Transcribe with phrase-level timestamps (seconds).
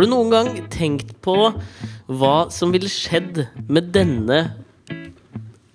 [0.00, 1.34] Har du noen gang tenkt på
[2.08, 4.38] hva som ville skjedd med denne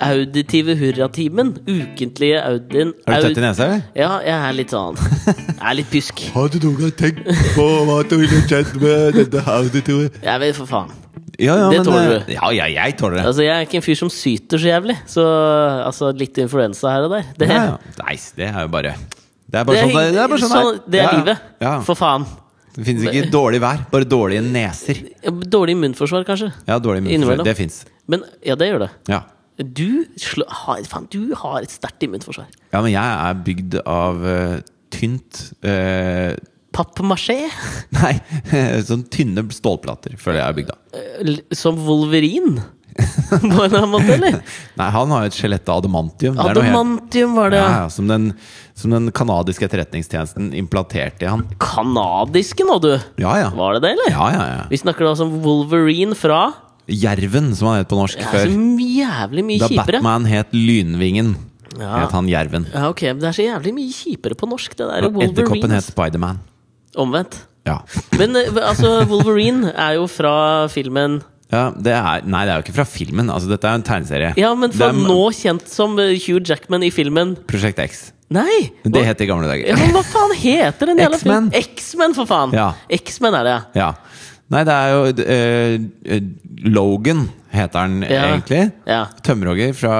[0.01, 1.51] auditive hurratimen?
[1.69, 3.83] Ukentlige Audin Er du tett i nesa, eller?
[3.93, 4.97] Ja, jeg er litt sånn
[5.29, 6.23] Jeg er litt pysk.
[6.33, 10.57] Har du noen gang tenkt på hva som ville skjedd med denne auditive Jeg vet
[10.57, 10.95] for faen.
[11.37, 12.31] Ja, ja, Det men, tåler eh, du.
[12.33, 13.27] Ja, ja, jeg tåler det.
[13.29, 14.95] Altså, Jeg er ikke en fyr som syter så jævlig.
[15.05, 15.25] Så
[15.83, 17.29] altså, litt influensa her og der.
[17.37, 17.93] Det, Ja, ja.
[18.01, 20.35] Nei, det er jo bare Det er bare det er, sånn det, det er.
[20.47, 21.13] Sånn sånn, det er ja.
[21.19, 21.45] livet.
[21.85, 22.25] For faen.
[22.75, 24.97] Det finnes ikke dårlig vær, bare dårlige neser.
[25.51, 26.49] Dårlig munnforsvar, kanskje.
[26.67, 27.45] Ja, dårlig munnforsvar.
[27.47, 27.77] Det fins.
[28.11, 28.89] Men ja, det gjør det.
[29.11, 29.21] Ja.
[29.55, 32.49] Du, slå, har, fan, du har et sterkt immunforsvar.
[32.73, 34.57] ja, men jeg er bygd av uh,
[34.91, 36.35] tynt uh,
[36.75, 37.37] Pappmasjé?
[37.95, 38.13] Nei,
[38.89, 40.99] sånn tynne stålplater, føler jeg er bygd av.
[41.23, 42.65] L- Som Wolverine?
[43.29, 44.37] På en eller annen måte, eller?
[44.79, 46.37] Nei, han har jo et skjelett av adamantium.
[46.37, 47.59] Det er helt- var det.
[47.59, 48.29] Ja, ja, som den,
[48.77, 51.43] som den kanadiske etterretningstjenesten implanterte i han.
[51.59, 52.93] Kanadiske nå, du!
[53.19, 53.49] Ja, ja.
[53.55, 54.13] Var det det, eller?
[54.15, 54.61] Ja, ja, ja.
[54.71, 56.45] Vi snakker da om Wolverine fra
[56.87, 58.47] Jerven, som han het på norsk ja, før.
[58.53, 59.99] så jævlig mye Da kjipere.
[59.99, 61.35] Batman het Lynvingen,
[61.79, 62.05] Ja.
[62.05, 62.67] het han Jerven.
[62.71, 65.71] Ja, ok, men Det er så jævlig mye kjipere på norsk, det der Wolverine edderkoppen
[65.75, 66.39] het Spiderman.
[66.95, 67.41] Omvendt.
[67.65, 67.79] Ja.
[68.17, 72.65] Men eh, altså, Wolverine er jo fra filmen ja det er, nei, det er jo
[72.65, 73.29] ikke fra filmen.
[73.29, 74.33] Altså, dette er jo en tegneserie.
[74.41, 78.11] Ja, men fra er nå kjent som eh, Hugh Jackman i filmen Prosjekt X.
[78.33, 78.71] Nei!
[78.83, 79.67] Det het i gamle dager.
[79.69, 81.51] ja, men Hva faen heter den jævla filmen?
[81.53, 82.55] X-Men, for faen!
[82.57, 82.71] Ja.
[82.89, 83.91] X-Men er det, Ja.
[84.53, 86.19] Nei, det er jo eh,
[86.69, 88.25] Logan heter han Ja.
[88.33, 88.71] egentlig.
[88.85, 89.03] ja.
[89.25, 89.95] Tømmerhogger fra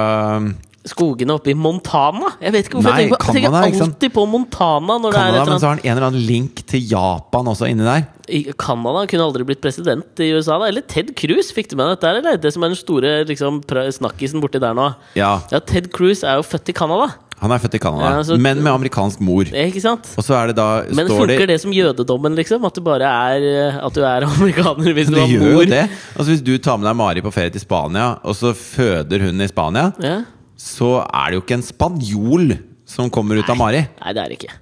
[0.86, 2.32] Skogene oppe i Montana?
[2.40, 4.98] Jeg vet ikke hvorfor Nei, jeg tenker, på, jeg Canada, tenker ikke alltid på Montana
[5.02, 7.68] når Canada, det er men så har han en eller annen link til Japan også
[7.72, 8.06] inni der.
[8.28, 10.66] I- Canada kunne aldri blitt president i USA, da.
[10.70, 12.10] Eller Ted Cruz, fikk du med dette?
[12.10, 12.36] Eller?
[12.42, 14.88] Det som er den store liksom, snakkisen borti der nå.
[15.18, 18.16] Ja, Ja, Ted Cruz er jo født i Canada, Han er født i Canada, Ja,
[18.22, 19.44] altså, men med amerikansk mor.
[19.44, 20.06] ikke sant?
[20.16, 22.64] Og så er det da Men funker det det som jødedommen, liksom?
[22.64, 25.66] At du bare er eh, At du er amerikaner hvis du har mor?
[25.68, 25.82] det.
[26.16, 29.40] Altså Hvis du tar med deg Mari på ferie til Spania, og så føder hun
[29.44, 30.22] i Spania, Ja?
[30.56, 32.56] Så er det jo ikke en spanjol
[32.88, 33.82] som kommer ut av Mari.
[34.00, 34.54] Nei, det er det ikke.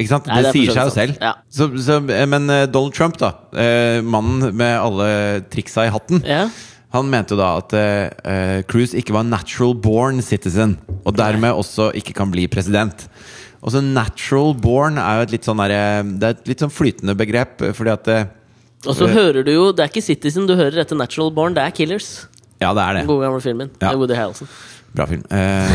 [0.00, 0.28] Ikke sant?
[0.28, 1.16] Nei, det, det er sier seg jo selv.
[1.20, 1.32] Ja.
[1.52, 3.32] Så, så, men eh, Donald Trump, da.
[3.52, 5.08] Eh, mannen med alle
[5.52, 6.22] triksa i hatten.
[6.26, 6.46] Ja.
[6.92, 10.74] Han mente jo da at uh, Cruise ikke var natural born citizen,
[11.06, 13.06] og dermed også ikke kan bli president.
[13.62, 16.74] Og så natural born er jo et litt sånn der, Det er et litt sånn
[16.74, 18.26] flytende begrep, fordi at uh,
[18.90, 21.62] Og så hører du jo Det er ikke Citizen du hører etter Natural Born, det
[21.64, 22.26] er Killers.
[22.60, 23.08] Ja, det er Den det.
[23.08, 23.72] gode gamle filmen.
[23.80, 23.94] Ja.
[23.96, 24.50] Woody Harrelson.
[24.94, 25.24] Bra film.
[25.32, 25.72] Eh,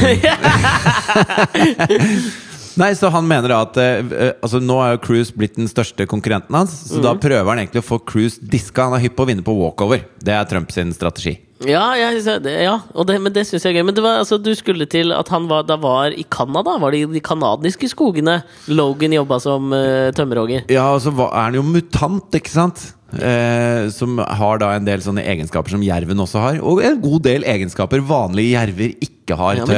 [2.78, 5.70] Nei, så han mener da at eh, eh, Altså Nå er jo Cruise blitt den
[5.70, 8.86] største konkurrenten hans, så da prøver han egentlig å få Cruise diska.
[8.86, 10.04] Han er hypp på å vinne på walkover.
[10.22, 11.34] Det er Trump sin strategi.
[11.66, 13.88] Ja, jeg, det, ja og det, men det syns jeg er gøy.
[13.90, 16.76] Men det var, altså, du skulle til at han var, da var i Canada?
[16.78, 20.68] Var det i de canadiske skogene Logan jobba som uh, tømmerhogger?
[20.70, 22.92] Ja, og så var- er han jo mutant, ikke sant?
[23.16, 26.58] Eh, som har da en del sånne egenskaper som jerven også har.
[26.60, 29.74] Og en god del egenskaper vanlige jerver ikke har, Ja, de,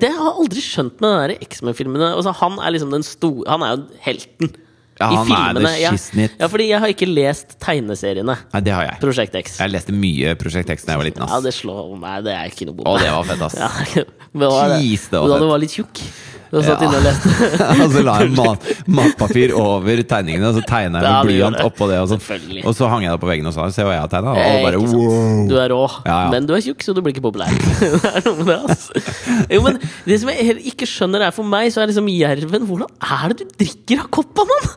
[0.00, 2.10] det har jeg aldri skjønt med de X-Men-filmene.
[2.14, 4.52] Altså, han er liksom den store Han er jo helten
[5.00, 6.36] Ja, han er det skissnitt.
[6.40, 8.34] Ja, fordi jeg har ikke lest tegneseriene.
[8.52, 9.00] Nei, det har jeg.
[9.04, 9.58] Prosjekt X.
[9.62, 11.28] Jeg leste mye Prosjekt X da jeg var liten.
[11.28, 12.24] Ja, det slår meg.
[12.26, 13.04] Det er ikke noe Å, bonde.
[13.04, 13.58] det var fett, ass.
[13.64, 14.04] Ja,
[14.42, 14.82] det var det.
[14.84, 16.02] Jeez, det var Da du var litt tjukk.
[16.50, 16.88] Du satt Ja.
[16.88, 17.24] inne og lest.
[17.84, 21.88] og så la jeg mat, matpapir over tegningene, og så tegna jeg med blyant oppå
[21.90, 21.98] det.
[22.00, 22.18] Og så,
[22.64, 24.32] og så hang jeg det på veggen og sa se hva jeg har tegna.
[24.32, 25.42] Og Eh, alle bare wow.
[25.50, 26.30] Du er rå, Ja, ja.
[26.32, 27.52] men du er tjukk, så du blir ikke populær.
[28.04, 29.02] det er noe med det, altså.
[29.52, 29.78] Jo, men
[30.08, 33.44] det som jeg ikke skjønner, er for meg, så er liksom jerven Hvordan er det
[33.44, 34.70] du drikker av koppa, mann?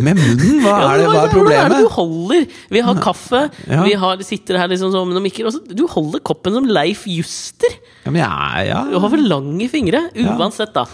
[0.00, 0.62] Med munnen?
[0.64, 1.06] Hva er det?
[1.10, 2.46] Hva er Hvordan er det du holder?
[2.72, 6.22] Vi har kaffe, vi har, sitter her liksom som noen mikker, og så du holder
[6.24, 7.76] koppen som Leif Juster!
[8.06, 8.80] Ja, men jeg, ja.
[8.88, 10.86] Du har for lange fingre, uansett, da.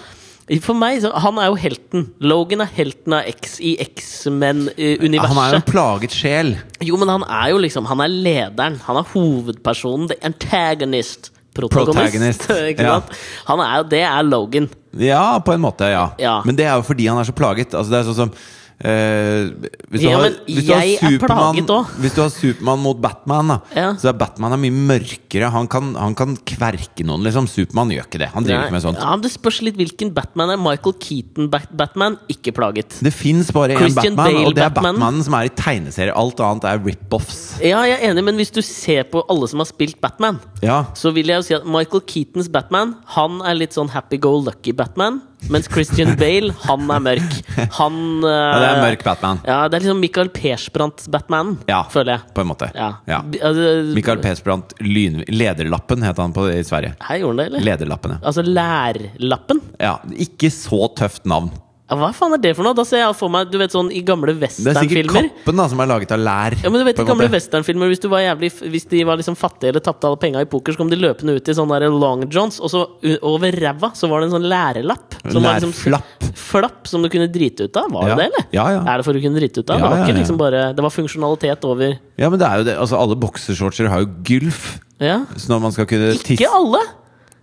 [0.63, 2.05] For meg, så Han er jo helten.
[2.23, 5.33] Logan er helten av X i X-men-universet.
[5.33, 6.53] Han er jo en plaget sjel.
[6.87, 8.79] Jo, men han er jo liksom Han er lederen.
[8.87, 10.11] Han er hovedpersonen.
[10.13, 11.33] The antagonist.
[11.57, 12.45] Protagonist.
[12.47, 13.01] Protagonist, ja.
[13.49, 14.69] Han er jo Det er Logan.
[14.97, 16.11] Ja, på en måte, ja.
[16.21, 16.37] Ja.
[16.45, 17.75] Men det er jo fordi han er så plaget.
[17.75, 18.33] Altså, det er sånn som
[18.81, 19.49] eh,
[19.91, 21.61] hvis, du Ja, har, hvis, du er Superman,
[22.01, 23.95] hvis du har Supermann mot Batman, da, Ja.
[23.97, 25.51] så er Batman er mye mørkere.
[25.51, 27.49] Han kan, han kan kverke noen, liksom.
[27.49, 28.29] Supermann gjør ikke det.
[28.35, 28.99] Han driver ikke med sånt.
[29.01, 30.57] Ja, Det spørs litt hvilken Batman er.
[30.61, 32.99] Michael Keaton-Batman, ikke plaget.
[33.03, 34.95] Det fins bare én Batman, Bale og det er Batman.
[34.97, 36.15] Batmanen som er i tegneserier.
[36.17, 37.59] Alt annet er rip-offs.
[37.63, 40.85] Ja, jeg er enig, men hvis du ser på alle som har spilt Batman, Ja.
[40.95, 45.23] så vil jeg jo si at Michael Keatons Batman Han er litt sånn happy-go-lucky Batman.
[45.53, 47.35] Mens Christian Bale, han er mørk.
[47.77, 49.41] Han ja, det er eh, mørk Batman.
[49.47, 52.33] Ja, det er liksom Michael Persbrandt-Batman, Ja, føler jeg.
[52.35, 52.71] på en måte.
[52.75, 52.89] Ja.
[53.07, 53.21] Ja.
[53.45, 55.21] Altså, Michael Persbrandt Lyn...
[55.29, 56.95] Lederlappen het han på, i Sverige.
[57.07, 57.67] Her gjorde han det, eller?
[57.69, 58.19] Lederlappen, ja.
[58.27, 59.63] Altså lærlappen?
[59.83, 59.95] ja.
[60.27, 61.53] Ikke så tøft navn.
[61.87, 62.75] Ja, Hva faen er det for noe?
[62.75, 65.67] Da ser jeg for meg Du vet sånn i gamle Det er sikkert kappen da
[65.71, 66.57] som er laget av lær.
[66.65, 69.37] Ja, men du vet i gamle westernfilmer Hvis du var jævlig Hvis de var liksom
[69.39, 71.95] fattige eller tapte alle penga i poker, så kom de løpende ut i sånne der
[71.95, 72.83] long johns, og så
[73.23, 75.15] over ræva så var det en sånn lærelapp.
[75.31, 76.27] Som liksom Lærflapp.
[76.37, 77.89] Flapp som du kunne drite ut av.
[77.93, 78.15] Var Ja.
[78.15, 78.47] det det, eller?
[78.59, 78.83] Ja, ja.
[78.83, 79.79] Er det for å kunne drite ut av?
[79.79, 82.65] Ja, det var ikke liksom bare Det var funksjonalitet over Ja, men det er jo
[82.73, 82.77] det.
[82.83, 84.79] Altså, alle boksershortser har jo gulf.
[84.99, 85.21] Ja.
[85.37, 86.83] Så når man skal kunne tisse Ikke alle!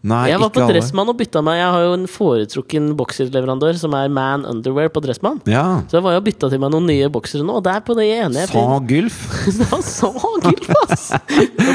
[0.03, 0.65] Nei, Jeg var på.
[0.67, 1.61] Dressmann og bytta meg.
[1.61, 5.37] Jeg har jo en foretrukken bokserleverandør som er Man Underwear på Dressmann.
[5.47, 5.79] Ja.
[5.87, 7.95] Så jeg var jo og bytta til meg noen nye boksere nå, og der på
[7.95, 9.21] det ene Sa gylf.
[9.71, 10.11] Var så
[10.43, 11.05] gildt, ass!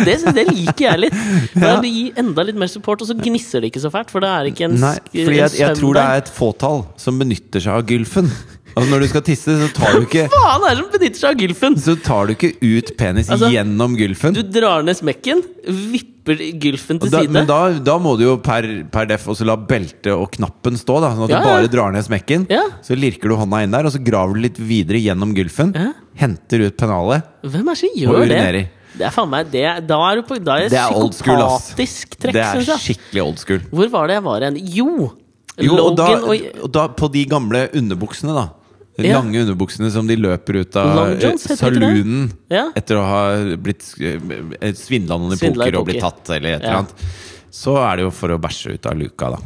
[0.05, 1.17] Det, det liker jeg litt.
[1.59, 1.81] Da Ja.
[1.81, 4.13] gir enda litt mer support, og så gnisser det ikke så fælt.
[4.13, 7.17] For det er ikke en, Nei, fordi jeg, jeg tror det er et fåtall som
[7.25, 8.29] benytter seg av gylfen.
[8.77, 11.19] Altså Når du skal tisse, så tar du ikke Hva faen er det som benytter
[11.25, 11.79] seg av gylfen?
[11.83, 14.37] Så tar du ikke ut penis Altså, gjennom gylfen.
[14.37, 17.31] Du drar ned smekken, vipper gylfen til da, side.
[17.33, 21.01] men da, da må du jo per, per def også la beltet og knappen stå,
[21.01, 21.55] da sånn at Ja, du ja.
[21.55, 22.47] bare drar ned smekken.
[22.51, 22.65] Ja.
[22.85, 25.73] Så lirker du hånda inn der, og så graver du litt videre gjennom gylfen.
[25.75, 25.93] Ja.
[26.19, 27.23] Henter ut pennalet.
[27.43, 28.67] Hvem er det som gjør det?
[28.99, 31.43] Det er faen meg det, Da er du på Da er det er psykopatisk school,
[31.45, 31.69] ass.
[31.71, 32.79] psykopatisk trekk, Det er jeg.
[32.83, 33.61] skikkelig old school.
[33.71, 34.57] Hvor var det jeg var hen?
[34.75, 35.13] Jo!
[35.59, 38.49] Jo, og da, og og da på de gamle underbuksene, da.
[38.99, 39.21] Ja.
[39.21, 42.65] Lange underbuksene som de løper ut av saloonen Ja.
[42.75, 43.21] etter å ha
[43.55, 47.07] blitt eh, svindla noen i poker og blitt tatt, eller et eller annet.
[47.55, 49.39] Så er det jo for å bæsje ut av luka, da.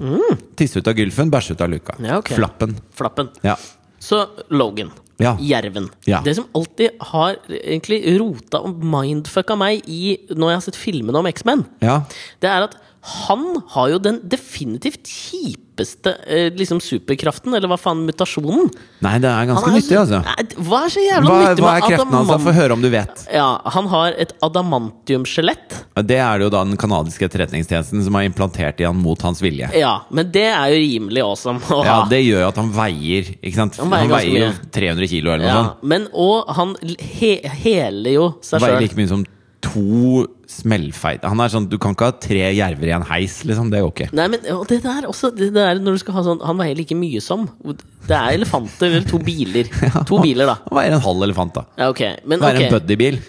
[0.58, 1.94] Tisse ut av gylfen, bæsje ut av luka.
[2.00, 2.32] Ja, ok.
[2.38, 2.74] Flappen.
[2.96, 3.28] Flappen.
[3.44, 3.58] Ja.
[4.02, 4.90] Så Logan.
[5.22, 5.36] Ja.
[5.38, 5.86] Jerven.
[6.08, 6.20] Ja.
[6.24, 11.20] Det som alltid har egentlig rota og mindfucka meg i når jeg har sett filmene
[11.20, 12.00] om X-Men, ja.
[12.42, 13.44] det er at han
[13.74, 18.68] har jo den definitivt kjipeste eh, liksom superkraften, eller hva faen, mutasjonen.
[19.02, 20.20] Nei, det er ganske er nyttig, altså.
[20.22, 22.30] Nei, Hva er så jævla Hva, nyttig hva er med kreftene hans?
[22.30, 22.46] Altså?
[22.46, 23.24] Få høre om du vet.
[23.34, 25.76] Ja, han har et adamantiumskjelett.
[26.06, 29.42] Det er det jo da den kanadiske etterretningstjenesten som har implantert i han mot hans
[29.42, 29.72] vilje.
[29.82, 31.60] Ja, men det er jo rimelig awesome
[31.90, 31.98] Ja.
[32.08, 33.82] Det gjør jo at han veier ikke sant?
[33.82, 35.84] Han veier, Han veier jo 300 kilo eller noe Ja, sånt.
[35.90, 36.76] men og han
[37.18, 37.34] he
[37.66, 39.26] heler jo seg Veier like mye som
[39.62, 43.70] to smellfeite Han er sånn, Du kan ikke ha tre jerver i en heis, liksom.
[43.72, 44.08] Det går ikke.
[44.18, 46.76] Nei, men og det der også det der når du skal ha sånn Han veier
[46.76, 49.70] like mye som Det er elefanter eller to biler.
[50.10, 50.56] To biler, da.
[50.68, 51.64] Han veier en halv elefant, da.
[51.78, 52.16] Ja, okay.
[52.26, 53.20] Men Veier en ok, buddybil.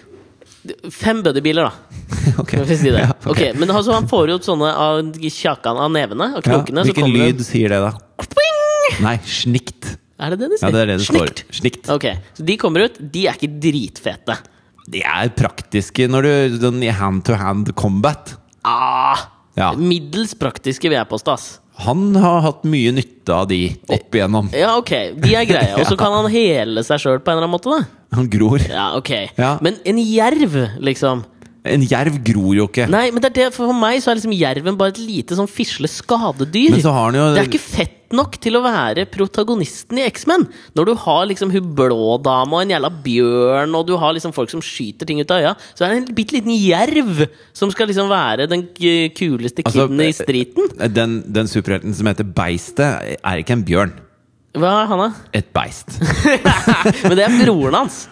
[0.90, 2.00] fem buddybiler, da.
[2.42, 2.64] okay.
[2.74, 3.04] Si det?
[3.04, 3.52] Ja, okay.
[3.56, 6.82] Men altså, han får ut sånne av kjakene av nevene og Ja, knokene.
[6.82, 7.92] så Hvilken kommer det- lyd sier det, da?
[9.04, 9.94] Nei, snikt.
[10.20, 10.68] Er det det de sier?
[10.68, 11.30] Ja, det er det det står.
[11.30, 11.44] Snikt.
[11.60, 11.88] Snikt.
[11.94, 12.04] Ok,
[12.38, 12.98] Så de kommer ut.
[13.12, 14.36] De er ikke dritfete.
[14.90, 18.34] De er praktiske når du sånn i hand to hand combat.
[18.64, 19.68] Ah, Ja.
[19.78, 21.36] Middels praktiske, vil jeg påstå.
[21.84, 24.48] Han har hatt mye nytte av de opp igjennom.
[24.54, 25.74] Ja, ok, de er greie.
[25.78, 27.70] Og så kan han hele seg sjøl på en eller annen måte.
[27.70, 28.62] da Han gror.
[28.66, 29.52] Ja, ok Ja.
[29.62, 31.24] Men en jerv, liksom
[31.64, 32.84] En jerv gror jo ikke.
[32.92, 35.48] Nei, men det er det, for meg så er liksom jerven bare et lite sånn
[35.48, 36.74] fisle skadedyr.
[36.74, 40.04] Men så har han jo Det er ikke fett nok til å være protagonisten i
[40.06, 40.44] X-Men.
[40.76, 44.34] Når du har liksom hun blå dama og en jævla bjørn, og du har liksom
[44.36, 47.24] folk som skyter ting ut av øya, så er det en bitte liten jerv
[47.56, 48.66] som skal liksom være den
[49.16, 50.68] kuleste Altså, kiden i streeten.
[50.94, 53.96] Den, den superhelten som heter Beistet, er ikke en bjørn.
[54.54, 55.28] Hva er han, da?
[55.34, 55.96] Et beist.
[57.08, 58.02] Men det er broren hans.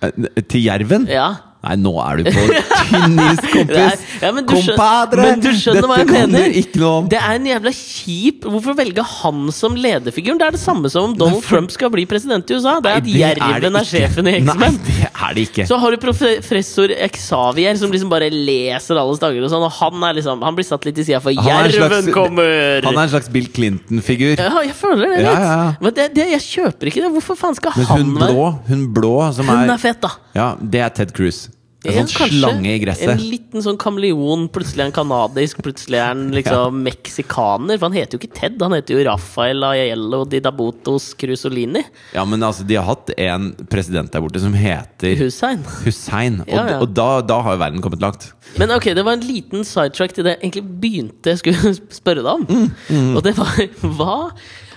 [0.00, 1.06] Eh, Til jerven?
[1.12, 1.28] Ja.
[1.62, 2.42] Nei, nå er du på
[2.90, 4.00] tynn is, kompis!
[4.22, 5.22] Ja, men du Compadre!
[5.28, 6.54] men du skjønner hva jeg mener.
[6.58, 7.10] ikke noe om.
[7.12, 10.40] Det er en jævla kjip Hvorfor velge han som lederfiguren?
[10.40, 12.74] Det er det samme som om Donald Trump skal bli president i USA.
[12.82, 14.80] Det er at Nei, det er Jerven er sjefen i X-Men.
[14.88, 15.66] det er det ikke.
[15.70, 20.08] Så har du professor Xavier som liksom bare leser alle dager, og sånn, og han
[20.10, 22.82] er liksom Han blir satt litt i sida, for er Jerven slags- kommer!
[22.88, 24.34] Han er en slags Bill Clinton-figur.
[24.42, 25.30] Ja, jeg føler det litt.
[25.30, 25.72] ja, ja.
[25.78, 27.12] Men det, det, jeg kjøper ikke det.
[27.14, 30.10] Hvorfor faen skal Men han hun blå, hun blå som Hun er er fet, da.
[30.34, 31.44] Ja, det er Ted Cruz.
[31.84, 32.38] En Ja, sånn kanskje.
[32.38, 33.08] slange i gresset.
[33.10, 34.44] En liten sånn kameleon.
[34.54, 37.78] Plutselig er han kanadisk, plutselig er han liksom meksikaner.
[37.80, 41.82] For han heter jo ikke Ted, han heter jo Rafael Aiello di Dabotos Crusolini.
[42.14, 45.64] Ja, men altså, de har hatt en president der borte som heter Hussein.
[45.84, 46.40] Hussein.
[46.46, 46.78] Og, Ja, ja.
[46.84, 48.28] og da, da har jo verden kommet langt.
[48.60, 52.22] Men ok, det var en liten sidetrack til det jeg egentlig begynte jeg skulle spørre
[52.22, 52.70] deg om.
[52.92, 53.58] Mm, Og det var
[53.98, 54.16] hva,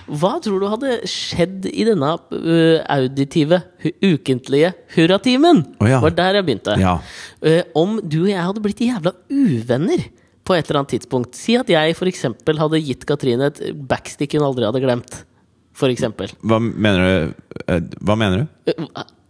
[0.06, 2.12] hva tror du hadde skjedd i denne
[2.92, 3.58] auditive,
[4.04, 5.64] ukentlige hurratimen?
[5.82, 5.98] Oh, ja.
[6.04, 6.76] var der jeg begynte.
[6.80, 6.98] Ja.
[7.42, 10.04] Eh, om du og jeg hadde blitt jævla uvenner
[10.46, 11.34] på et eller annet tidspunkt.
[11.34, 15.16] Si at jeg eksempel hadde gitt Katrine et backstick hun aldri hadde glemt.
[15.76, 16.30] For eksempel.
[16.46, 17.34] Hva mener du?
[17.66, 18.72] eh, Hva mener du?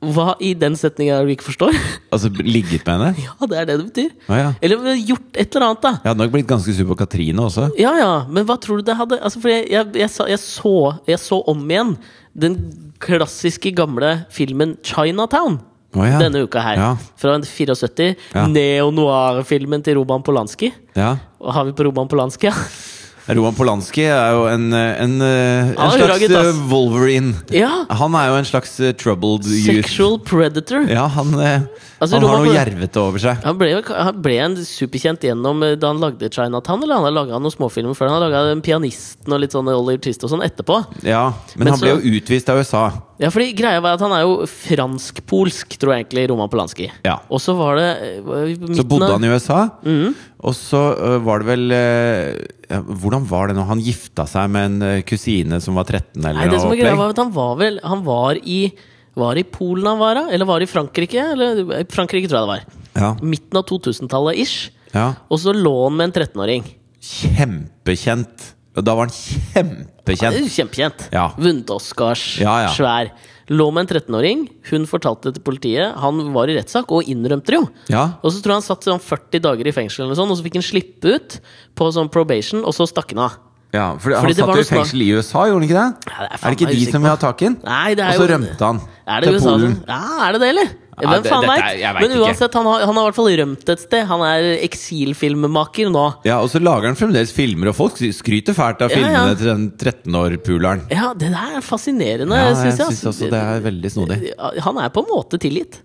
[0.04, 1.76] Hva i den setninga du ikke forstår?
[2.12, 3.24] Altså ligget med henne?
[3.26, 4.10] ja, det er det det betyr.
[4.28, 4.50] Ah, ja.
[4.62, 5.92] Eller gjort et eller annet, da.
[6.02, 7.70] Jeg hadde nok blitt ganske sur på Katrine også.
[7.80, 11.20] Ja, ja, men hva tror du det hadde altså, For jeg, jeg, jeg, så, jeg
[11.20, 11.96] så om igjen
[12.36, 12.58] den
[13.02, 15.58] klassiske gamle filmen Chinatown.
[15.96, 16.18] Oh, ja.
[16.20, 16.82] Denne uka her.
[17.16, 18.10] Fra en 74.
[18.36, 18.44] Ja.
[18.52, 20.72] Neo-noir-filmen til Roman Polanski.
[20.96, 21.14] Ja.
[21.40, 22.56] Og har vi på Roman Polanski, ja?
[23.26, 27.34] Roman Polanski er jo en, en, en er slags eh, Wolverine.
[27.50, 27.72] Ja!
[27.98, 29.66] Han er jo en slags eh, troubled youth.
[29.82, 30.86] Sexual predator.
[30.90, 31.66] Ja, han, eh,
[31.96, 33.38] Altså, han har noe Pol- jervete over seg.
[33.46, 37.38] Han ble, han ble en superkjent gjennom da han lagde Chinatown, eller han har laga
[37.40, 38.10] noen småfilmer før?
[38.12, 40.76] Han har laga Pianisten og litt sånn Oliver Twist og sånn etterpå.
[41.08, 42.84] Ja, men, Men han ble jo utvist av USA.
[43.16, 46.90] Ja, fordi greia var at han er jo fransk-polsk, tror jeg egentlig, Roman Polanski.
[47.06, 47.16] Ja.
[47.32, 47.88] Og så var det
[48.26, 50.14] midten, Så bodde han i USA, Mhm.
[50.44, 52.36] Og så øh, var det vel øh,
[52.68, 53.62] ja, Hvordan var det nå?
[53.70, 56.80] Han gifta seg med en øh, kusine som var 13, eller Nei, det som er
[56.82, 58.58] greia var at han var vel Han var i
[59.16, 60.24] Var i Polen han var, da?
[60.36, 61.22] Eller var i Frankrike?
[61.32, 62.82] Eller Frankrike, tror jeg det var.
[63.00, 64.70] Ja, Midten av 2000-tallet ish.
[64.92, 65.14] ja.
[65.32, 66.66] Og så lå han med en 13-åring.
[67.00, 68.50] Kjempekjent.
[68.76, 70.50] Da var han kjempekjent.
[70.52, 71.06] Kjempekjent.
[71.16, 71.30] Ja.
[71.40, 72.26] Vunnet Oscars.
[72.42, 72.70] Ja, ja.
[72.76, 73.10] Svær.
[73.48, 74.40] Lå med en 13-åring.
[74.72, 75.94] Hun fortalte det til politiet.
[76.02, 77.66] Han var i rettssak og innrømte det jo.
[77.92, 78.04] Ja.
[78.26, 80.46] Og så tror jeg han satt sånn 40 dager i fengsel, eller sånn, og så
[80.46, 81.36] fikk han slippe ut
[81.78, 83.36] på sånn probation, og så stakk han av.
[83.76, 86.10] ja, for Fordi han satt jo i fengsel i USA, gjorde han ikke det?
[86.10, 87.56] Ja, det er er det ikke de som vil ha tak i ham?
[87.62, 88.82] Og så rømte han
[89.22, 89.78] til Polen.
[89.86, 90.74] Ja, er det det, eller?
[90.96, 91.82] Ja, Hvem faen veit?
[92.00, 94.06] Men uansett, han har, han har i hvert fall rømt et sted.
[94.08, 96.04] Han er eksilfilmmaker nå.
[96.24, 99.04] Ja, Og så lager han fremdeles filmer, og folk skryter fælt av Ja, ja.
[99.04, 100.86] filmene til den 13-år-puleren.
[100.92, 102.94] Ja, det der er fascinerende, Ja, syns jeg.
[102.96, 104.20] Synes også det er veldig snodig.
[104.64, 105.82] Han er på en måte tilgitt.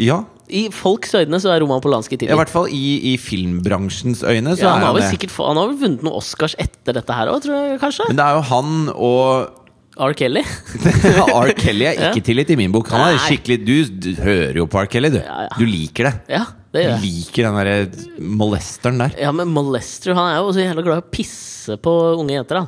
[0.00, 4.56] Ja, I folks øyne så er Roman Polanski i hvert fall i, i filmbransjens øyne.
[4.56, 7.28] Så Ja, han, har vel sikkert, han har vel vunnet noen Oscars etter dette her
[7.30, 7.44] òg,
[7.82, 8.08] kanskje?
[8.08, 9.59] Men det er jo han og
[9.98, 10.12] R.
[10.14, 10.40] Kelly.
[11.42, 11.52] R.
[11.58, 12.22] Kelly er ikke Ja.
[12.24, 12.88] tilgitt i min bok.
[12.94, 13.24] Han er Nei.
[13.26, 14.86] skikkelig Du, du hører jo på R.
[14.86, 15.18] Kelly, du.
[15.18, 15.56] Ja, ja.
[15.58, 16.12] Du liker det.
[16.30, 17.00] Ja, det Du gjør jeg.
[17.02, 19.16] liker den derre molesteren der.
[19.20, 22.60] Ja, men Molester han er jo så jævla glad i å pisse på unge jenter.
[22.62, 22.66] da.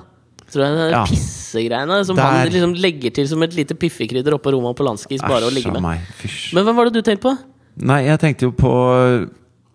[0.52, 1.04] Tror jeg det Ja.
[1.08, 2.22] pissegreiene som Der.
[2.26, 5.80] han liksom legger til som et lite piffekrydder oppå på Polanskis bare å ligge med.
[5.80, 6.00] meg.
[6.20, 6.52] Fysj.
[6.54, 7.38] Men hvem var det du tenkte på?
[7.78, 9.30] Nei, jeg tenkte jo på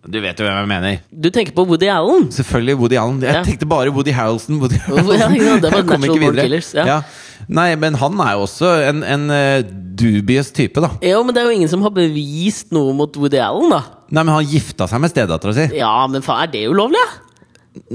[0.06, 1.00] Du vet jo hvem jeg mener.
[1.10, 2.28] Du tenker på Woody Allen.
[2.32, 3.18] Selvfølgelig Woody Allen.
[3.20, 3.42] Jeg Ja.
[3.44, 4.60] tenkte bare Woody Harrelson.
[4.62, 6.46] Woody Ja, ja, det var Jeg kom Natural ikke Born videre.
[6.46, 7.00] Killers, ja.
[7.48, 9.62] Nei, men han er jo også en, en eh,
[9.98, 10.90] dubious type, da.
[11.02, 13.82] Jo, men det er jo ingen som har bevist noe mot Woody Allen, da.
[14.10, 15.66] Nei, men han gifta seg med stedattera si.
[15.76, 17.02] Ja, men faen, er det ulovlig?
[17.02, 17.24] Ja?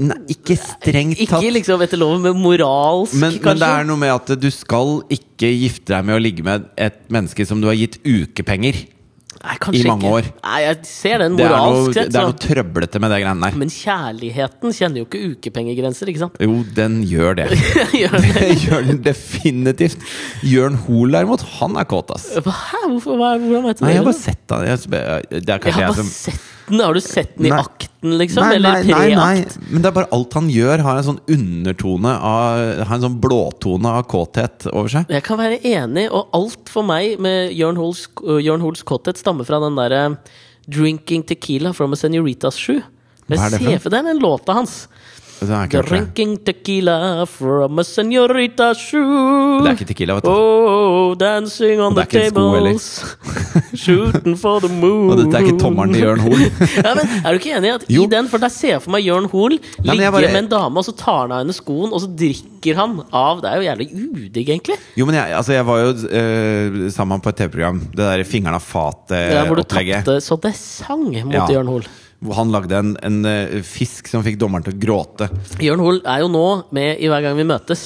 [0.00, 1.42] Nei, ikke strengt tatt.
[1.42, 5.00] Ikke liksom etter loven, men moralsk, Men, men det er noe med at du skal
[5.12, 8.84] ikke gifte deg med å ligge med et menneske som du har gitt ukepenger.
[9.44, 10.12] Nei, i mange ikke.
[10.16, 10.28] år.
[10.46, 12.10] Nei, jeg ser den Det moralsk sett.
[12.14, 13.58] det er noe trøblete med det greiene der.
[13.60, 16.38] Men kjærligheten kjenner jo ikke ukepengegrenser, ikke sant?
[16.40, 17.48] Jo, den gjør det.
[18.00, 18.48] Gjør den det?
[18.64, 20.08] Gjør den definitivt.
[20.48, 22.30] Jørn Hoel derimot, han er kåt, ass.
[22.40, 22.82] Hæ?
[22.88, 23.20] Hvorfor?
[23.20, 23.94] Hva, hvordan vet du Nei, det?
[23.98, 24.66] jeg har bare sett han.
[24.72, 26.80] Jeg, det er Jeg har har jeg bare som sett den!
[26.80, 27.58] Har du sett den i Nei.
[27.60, 28.44] akten, liksom?
[28.46, 31.20] Nei, Eller nei, nei, nei, men det er bare alt han gjør, har en sånn
[31.36, 35.12] undertone av Har en sånn blåtone av kåthet over seg.
[35.12, 39.20] Jeg kan være enig, og alt for meg med Jørn Hoels, øh, Jørn Hoels kåthet
[39.20, 40.18] stammer fra den derre
[40.64, 42.82] 'Drinking Tequila from a Senoritas Shoe'.
[43.28, 44.86] Jeg ser er for ser den låta hans.
[45.40, 49.60] Drinking tequila from a senorita shoe.
[49.62, 50.30] Det er ikke Tequila, vet du.
[50.30, 52.86] Oh, dancing on the tables.
[53.84, 55.10] Shooting for the moon.
[55.12, 56.44] Og dette er ikke tommelen til Jørn Hoel.
[56.86, 58.04] ja, men Er du ikke enig i at Jo.
[58.06, 60.78] i den, for der ser jeg for meg Jørn Hoel ligge bare- med en dame,
[60.80, 63.66] og så tar han av henne skoen, og så drikker han av Det er jo
[63.68, 64.78] jævlig udigg, egentlig.
[64.96, 67.82] Jo, men jeg, altså, jeg var jo uh, sammen på et TV-program.
[67.92, 68.64] Det der Fingeren av
[69.10, 70.04] Det Ja, hvor du fatet-opplegget.
[70.06, 71.46] tapte så det sang mot Ja.
[71.58, 71.86] Jørn Hoel.
[72.32, 75.28] Han lagde en, en eh, fisk som fikk dommeren til å gråte.
[75.60, 77.84] Jørn Hoel er jo nå med i Hver gang vi møtes.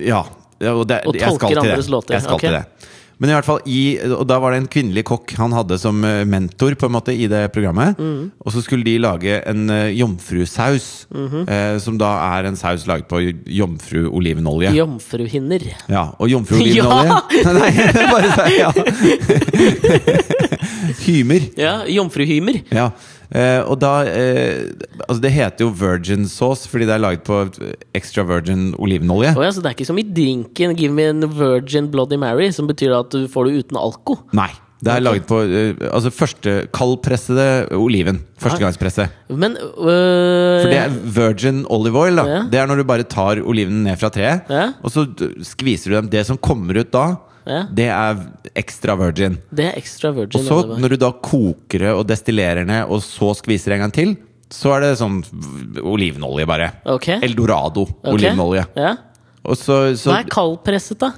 [0.00, 0.24] Ja,
[0.62, 1.66] ja og, det, Og tolker til det.
[1.66, 2.48] andres låter, Jeg skal okay.
[2.48, 2.90] til det.
[3.20, 6.00] Men i hvert fall i, Og da var det en kvinnelig kokk han hadde som
[6.08, 7.98] eh, mentor på en måte i det programmet.
[8.00, 8.30] Mm.
[8.40, 11.44] Og så skulle de lage en uh, jomfrusaus, -hmm.
[11.44, 14.72] eh, som da er en saus laget på jomfruolivenolje.
[14.72, 15.60] Jomfruhinner.
[15.88, 17.10] Ja, og jomfruolivenolje
[17.60, 17.72] Nei,
[18.12, 18.70] bare si ja.
[21.04, 21.40] Hymer.
[21.56, 22.62] Ja, jomfruhymer.
[22.72, 22.90] Ja.
[23.30, 24.72] Eh, og da eh,
[25.06, 27.44] Altså, det heter jo virgin sauce fordi det er laget på
[27.94, 29.36] extra virgin olivenolje.
[29.36, 32.50] Oh, ja, så det er ikke som i drinken 'Give me a virgin Bloody Mary',
[32.50, 34.18] som betyr at du får det uten alko.
[34.32, 34.50] Nei.
[34.80, 38.22] Det er laget på uh, Altså første kaldpressede oliven.
[38.40, 39.10] Førstegangspresse.
[39.28, 42.16] Men øh, For det er virgin olive oil.
[42.16, 42.38] da Ja.
[42.50, 44.72] Det er når du bare tar oliven ned fra treet, Ja.
[44.82, 45.04] og så
[45.44, 46.08] skviser du dem.
[46.08, 47.16] Det som kommer ut da,
[47.46, 47.60] Ja.
[47.72, 48.24] det er
[48.58, 49.38] extra virgin.
[49.50, 50.40] Det er extra virgin.
[50.40, 53.86] Og så, når du da koker det og destillerer ned, og så skviser det en
[53.86, 54.12] gang til,
[54.50, 55.20] så er det sånn
[55.86, 56.72] olivenolje, bare.
[56.98, 57.20] Okay.
[57.26, 58.12] Eldorado-olivenolje.
[58.12, 58.66] olivenolje.
[58.76, 58.96] Ja.
[59.56, 61.14] Så, så Hva er kaldpresset, da?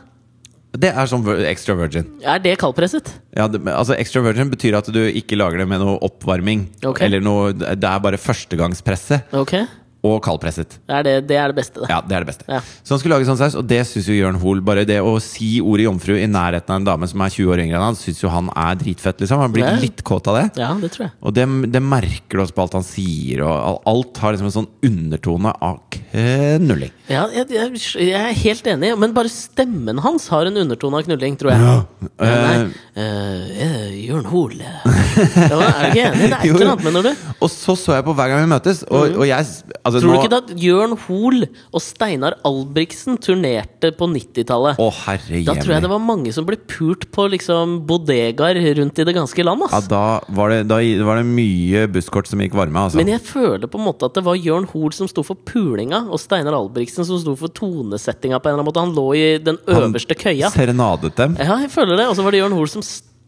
[0.73, 2.07] Det er sånn extra virgin.
[2.25, 3.11] Er det kaldpresset?
[3.37, 6.65] Ja, det, altså Extra virgin betyr at du ikke lager det med noe oppvarming.
[6.81, 7.09] Okay.
[7.09, 9.21] Eller noe Det er bare førstegangspresse.
[9.37, 9.59] Ok.
[10.03, 10.81] Og kaldpresset.
[10.89, 11.89] Det er det, det er det beste, det.
[11.93, 12.47] Ja, det er det beste.
[12.51, 12.59] Ja.
[12.83, 15.13] Så han skulle lage sånn saus, og det syns jo Jørn Hoel Bare det å
[15.23, 17.99] si ordet jomfru i nærheten av en dame som er 20 år yngre enn han,
[17.99, 19.39] syns jo han er dritfett, liksom.
[19.45, 19.77] Han blir Ja.
[19.79, 20.45] litt kåt av det.
[20.63, 21.13] Ja, det tror jeg.
[21.23, 24.57] Og det, det merker du også på alt han sier, og alt har liksom en
[24.57, 26.91] sånn undertone av knulling.
[27.11, 31.07] Ja, jeg, jeg, jeg er helt enig, men bare stemmen hans har en undertone av
[31.07, 31.63] knulling, tror jeg.
[31.63, 31.79] Ja,
[32.19, 32.57] nei,
[32.97, 36.27] uh, Jørn Hoel ja, Er du ikke enig?
[36.27, 37.27] Det er ikke noe annet, mener du?
[37.43, 39.47] Og så så jeg på hver gang vi møtes, og, og jeg
[39.83, 40.03] altså, Mm.
[40.03, 44.79] Tror du nå- ikke at Jørn Hoel og Steinar Albrigtsen turnerte på 90-tallet?
[44.81, 48.99] Å, herre Da tror jeg det var mange som ble pult på liksom bodegaer rundt
[48.99, 49.63] i det ganske land.
[49.71, 52.97] Ja, da var, det, da var det mye busskort som gikk varme, altså.
[52.97, 56.05] Men jeg føler på en måte at det var Jørn Hoel som sto for pulinga,
[56.09, 58.41] og Steinar Albrigtsen som sto for tonesettinga.
[58.41, 60.51] på en eller annen måte Han lå i den Han øverste køya.
[60.55, 61.37] Serenadet dem.
[61.39, 62.09] Ja, jeg føler det.
[62.09, 62.83] Og så var det Jørn Hoel som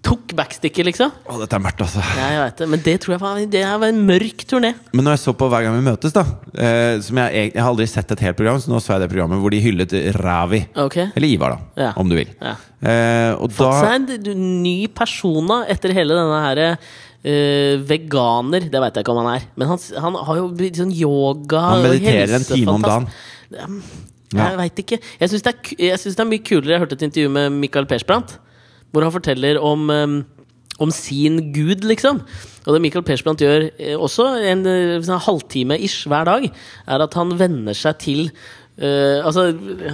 [0.04, 1.12] tok backsticket, liksom.
[1.24, 2.02] Å, dette er mørkt, altså.
[2.18, 2.68] Ja, jeg vet det.
[2.72, 4.74] Men det tror jeg var, det var en mørk turné.
[4.92, 7.70] Men når jeg så på Hver gang vi møtes, da eh, som jeg, jeg, har
[7.70, 10.62] aldri sett et helt program, så nå så jeg det programmet hvor de hyllet Ravi.
[10.84, 11.00] Ok.
[11.06, 11.90] Eller Ivar, da, Ja.
[12.00, 12.30] om du vil.
[12.38, 12.54] Ja.
[12.84, 16.64] Eh, og Fått da seg en ny persona etter hele denne her
[17.24, 19.44] Uh, veganer, det veit jeg ikke om han er.
[19.56, 23.06] Men han, han har jo blitt sånn yoga Han mediterer en time om dagen.
[24.34, 24.50] Ja.
[24.50, 24.98] Jeg veit ikke.
[25.22, 26.74] Jeg syns det, det er mye kulere.
[26.74, 28.36] Jeg hørte et intervju med Michael Persbrandt,
[28.94, 30.22] hvor han forteller om eh,
[30.82, 32.20] om sin gud, liksom.
[32.64, 37.04] Og det Michael Persbrandt gjør eh, også, en eh, sånn halvtime ish hver dag, er
[37.04, 38.28] at han venner seg til
[38.74, 39.52] Uh, altså,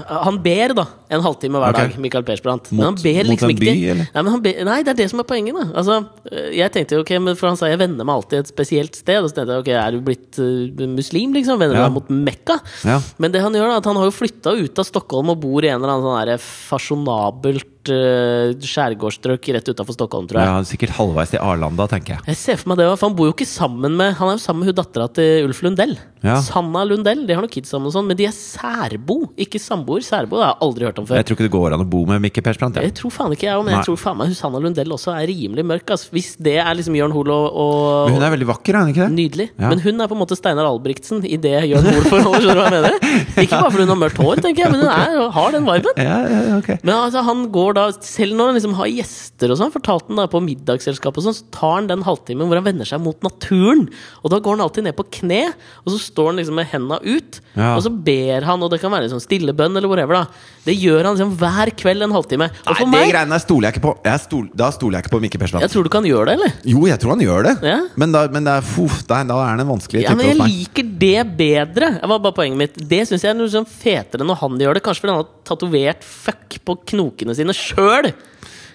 [0.08, 1.90] han ber da en halvtime hver dag.
[1.90, 2.70] dag, Michael Persbrandt.
[2.72, 4.08] Men Mot- han ber liksom ikke by, eller?
[4.14, 5.54] Nei, men han ber, nei, det er det som er poenget.
[5.58, 5.96] da altså,
[6.30, 9.18] eh, Jeg tenkte ok, men For han sa jeg venner meg alltid et spesielt sted.
[9.22, 11.58] Og så tenkte jeg, ok, Er du blitt uh, muslim, liksom?
[11.58, 11.88] Venner Ja.
[11.88, 12.60] meg mot Mekka?
[12.84, 13.00] Ja.
[13.18, 15.62] Men det han gjør da, at han har jo flytta ut av Stockholm og bor
[15.64, 20.50] i en eller annen sånn der fasjonabelt uh, skjærgårdsstrøk rett utafor Stockholm, tror jeg.
[20.50, 22.24] ja, Sikkert halvveis til Arlanda, tenker jeg.
[22.30, 24.42] Jeg ser for meg det, for Han bor jo ikke sammen med Han er jo
[24.44, 25.96] sammen med hun dattera til Ulf Lundell.
[26.22, 26.36] Ja.
[26.44, 27.24] Sanna Lundell.
[27.26, 30.04] De har noen kids sammen, og sånn men de er særbo, ikke samboer.
[30.04, 31.18] Særbo det har jeg aldri hørt om før.
[31.20, 32.78] Jeg tror ikke det går an å bo med Mikke Persbrandt.
[32.80, 32.94] Jeg jeg.
[33.00, 33.78] tror faen ikke jeg òg, men Nei.
[33.80, 35.90] jeg tror faen meg Susanna Lundell også er rimelig mørk.
[35.96, 36.10] Altså.
[36.14, 38.92] Hvis det er liksom Jørn Hoel og, og Men hun er veldig vakker, er hun
[38.94, 39.10] ikke det?
[39.18, 39.48] Nydelig.
[39.56, 39.68] Ja.
[39.72, 42.44] Men hun er på en måte Steinar Albrigtsen i det Jørn Hoel forholdet.
[42.44, 42.96] Skjønner du hva jeg mener?
[43.44, 46.00] Ikke bare fordi hun har mørkt hår, tenker jeg, men hun er, har den viben.
[46.00, 49.58] Ja, ja, ja, Men altså, han går da, selv når han liksom har gjester og
[49.60, 52.66] sånn, fortalte han da på middagsselskap og sånn, så tar han den halvtimen hvor han
[52.66, 53.86] vender seg mot naturen.
[54.24, 55.40] Og da går han alltid ned på kne,
[55.84, 57.72] og så står han liksom med henda ut, Ja.
[57.76, 60.26] og så ber han, og det kan være en sånn stillebønn eller whatever, da.
[60.66, 62.48] Det gjør han liksom hver kveld en halvtime.
[62.66, 63.92] Og Nei, det meg greiene der stoler jeg ikke på.
[64.04, 66.52] Jeg stol, da stoler jeg ikke på Mikke Jeg tror du kan gjøre det, eller?
[66.64, 67.78] Jo, jeg tror han gjør det, Ja.
[67.96, 70.26] men, da, men det er, fuh, da, da er han en vanskelig Ja, type men
[70.26, 70.48] jeg meg.
[70.50, 71.90] liker det bedre.
[72.00, 72.74] Det var bare poenget mitt.
[72.88, 74.82] Det syns jeg er noe sånn fetere når han gjør det.
[74.82, 78.12] Kanskje fordi han har tatovert fuck på knokene sine sjøl.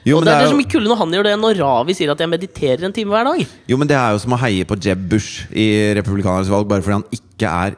[0.05, 1.41] Jo, Og men det er, det er så mye kulere når han gjør det, enn
[1.41, 3.39] når Ravi sier at jeg mediterer en time hver dag.
[3.67, 5.65] Jo, men det er jo som å heie på Jeb Bush i
[5.97, 7.73] republikanernes valg, bare fordi han ikke er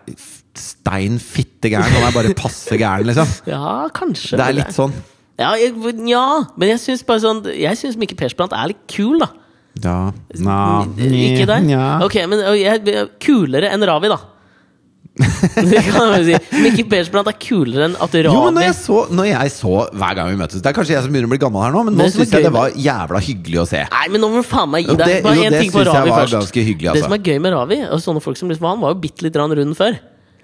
[0.59, 1.87] stein fitte gæren.
[1.97, 3.29] Han er bare passe gæren, liksom.
[3.53, 4.37] Ja, kanskje.
[4.39, 4.95] Det er litt sånn.
[5.37, 5.75] Ja, jeg,
[6.09, 6.23] ja
[6.57, 9.27] men jeg syns bare sånn Jeg syns Mikke Persbrandt er litt kul, da.
[9.83, 9.97] Ja,
[10.41, 10.55] na,
[10.97, 11.67] Ikke deg?
[12.01, 14.17] Ok, men jeg, kulere enn Ravi, da.
[15.17, 16.35] det kan man si.
[16.61, 19.71] Mikke Persbrandt er kulere enn at Ravi Jo, men når jeg, så, når jeg så
[19.97, 21.81] Hver gang vi møtes Det er kanskje jeg som begynner å bli gammel her nå,
[21.87, 23.81] men nå syns jeg det var jævla hyggelig å se.
[23.93, 25.13] Nei, men nå må du faen meg gi Jo, deg.
[25.15, 26.37] det- Bare jo, én det ting på synes jeg Ravi var først.
[26.37, 27.09] ganske hyggelig, Det altså.
[27.09, 29.37] som er gøy med Ravi, og sånne folk som liksom, han var jo bitte litt
[29.41, 29.97] rund før.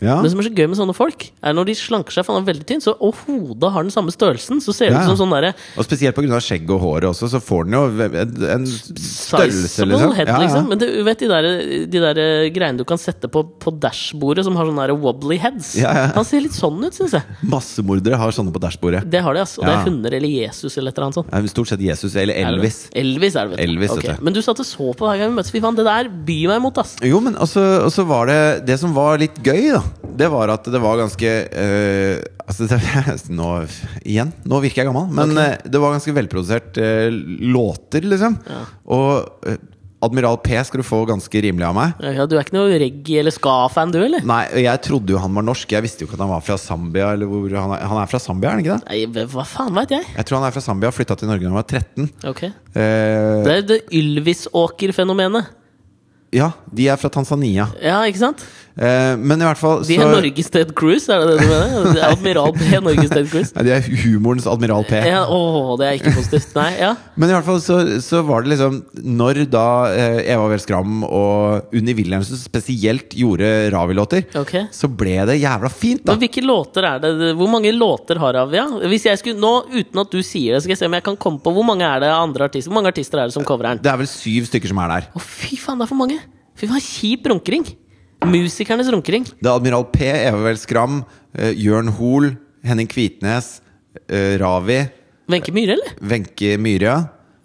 [0.04, 0.18] Ja.
[0.24, 2.44] Det som er så gøy med sånne folk, er når de slanker seg, for han
[2.44, 5.14] er veldig tynn, så, og hodet har den samme størrelsen, så ser det Ja, ut
[5.14, 6.40] som sånn derre Og spesielt pga.
[6.44, 10.14] skjegget og håret også, så får den jo en, en størrelse, liksom.
[10.18, 10.68] head, liksom.
[10.72, 11.48] Men du vet de der,
[11.90, 15.38] de der eh, greiene du kan sette på, på dashbordet, som har sånne der wobbly
[15.42, 15.74] heads?
[16.18, 17.38] Han ser litt sånn ut, syns jeg.
[17.50, 19.04] Massemordere har sånne på dashbordet.
[19.10, 19.56] Det har de, ass.
[19.60, 21.52] Og det er hunder eller Jesus eller et eller annet sånt.
[21.54, 22.50] Stort sett Jesus eller Er?
[22.54, 22.80] Elvis.
[22.98, 23.66] Elvis er det, vet du.
[23.72, 24.16] Elvis, okay.
[24.26, 25.54] Men du satt og så på hver gang vi møttes.
[25.54, 26.96] Fy faen, det der byr meg imot, ass.
[27.06, 29.84] Jo, men også, også var det Det som var litt gøy, da,
[30.18, 32.80] det var at det var ganske uh, Altså, det,
[33.40, 33.50] nå
[34.04, 37.08] Igjen, nå virker jeg gammel, men eh, det var ganske velprodusert uh,
[37.54, 38.36] låter, liksom.
[38.92, 39.62] Og eh,
[40.04, 41.94] Admiral P skal du få ganske rimelig av meg.
[42.04, 44.26] Ja, du er ikke noe reggae- eller ska-fan, du, eller?
[44.28, 45.72] Nei, jeg trodde jo han var norsk.
[45.72, 47.14] Jeg visste jo ikke at han var fra Zambia.
[47.16, 49.08] Eller hvor han, er, han er fra Zambia, er han ikke det?
[49.16, 50.04] Nei, hva faen veit jeg?
[50.18, 52.12] Jeg tror han er fra Zambia, flytta til Norge da han var 13.
[52.34, 55.52] Ok Eh, Det er det Ylvis-åker-fenomenet.
[56.34, 57.70] Ja, de er fra Tanzania.
[57.84, 58.44] Ja, ikke sant?
[58.74, 61.84] Eh, men i hvert fall De er Norges Ted Cruise, er det det du mener?
[61.94, 63.52] Det er Admiral P, Norges Ted Cruise.
[63.54, 64.98] Nei, de er humorens Admiral P.
[65.06, 66.56] Ja, åh, det er ikke positivt.
[66.58, 66.94] Nei, ja.
[67.14, 68.80] Men i hvert fall så, så var det liksom
[69.14, 74.56] Når da eh, Eva Weel Skram og Unni Wilhelmsen spesielt gjorde Ravi-låter, Ok.
[74.74, 76.16] så ble det jævla fint, da.
[76.16, 77.14] Men hvilke låter er det?
[77.38, 78.64] Hvor mange låter har Ravi?
[78.90, 81.20] Hvis jeg skulle, nå, Uten at du sier det, skal jeg se om jeg kan
[81.22, 83.76] komme på hvor mange er det andre artister Hvor mange artister er det som coverer
[83.78, 83.86] den?
[83.86, 85.12] Det er vel syv stykker som er der.
[85.14, 86.23] Å, fy faen, det er for mange!
[86.60, 87.66] Fy faen, kjip runkering!
[88.24, 89.26] Musikernes runkering.
[89.28, 92.30] Det er Admiral P, Eva Vel Skram, uh, Jørn Hoel,
[92.64, 93.58] Henning Kvitnes,
[94.08, 94.82] uh, Ravi,
[95.32, 95.96] Wenche Myhre, eller?
[96.04, 96.98] Wenche Myhre,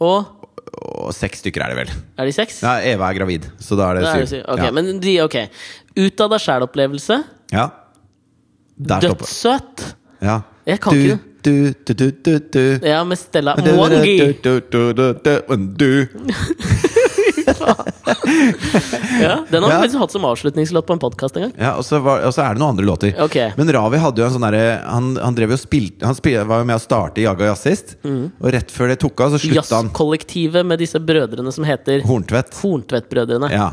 [0.02, 0.34] Og
[0.78, 1.90] og seks stykker er det vel.
[2.20, 2.60] er de seks?
[2.62, 4.42] Ja, Eva er gravid, så da er det det syv.
[4.44, 4.70] Okay, Ok, ja.
[4.76, 5.36] men de, ok.
[5.98, 7.16] Ut av deg sjæl-opplevelse.
[7.52, 7.64] ja.
[8.78, 9.82] Dødssøt.
[10.22, 10.36] Ja.
[10.68, 12.86] Jeg kan du, ikke du, du, du, du, du.
[12.86, 16.06] Ja, med Stella Morgi du, du, du, du, du, du.
[19.22, 21.52] Ja, den har vi faktisk hatt som avslutningslåt på en podkast en gang.
[21.58, 23.14] Ja, og så, var, og så er det noen andre låter.
[23.24, 23.52] Okay.
[23.58, 26.62] Men Ravi hadde jo en sånn derre Han, han drev jo og Han spil, var
[26.62, 27.96] jo med å starte Jaga Jazz sist.
[28.04, 28.28] Mm.
[28.38, 29.90] Og rett før det tok av, så slutta han.
[29.90, 32.60] Jazzkollektivet med disse brødrene som heter Horntvedt.
[32.62, 33.50] Horntvedt-brødrene.
[33.54, 33.72] Ja.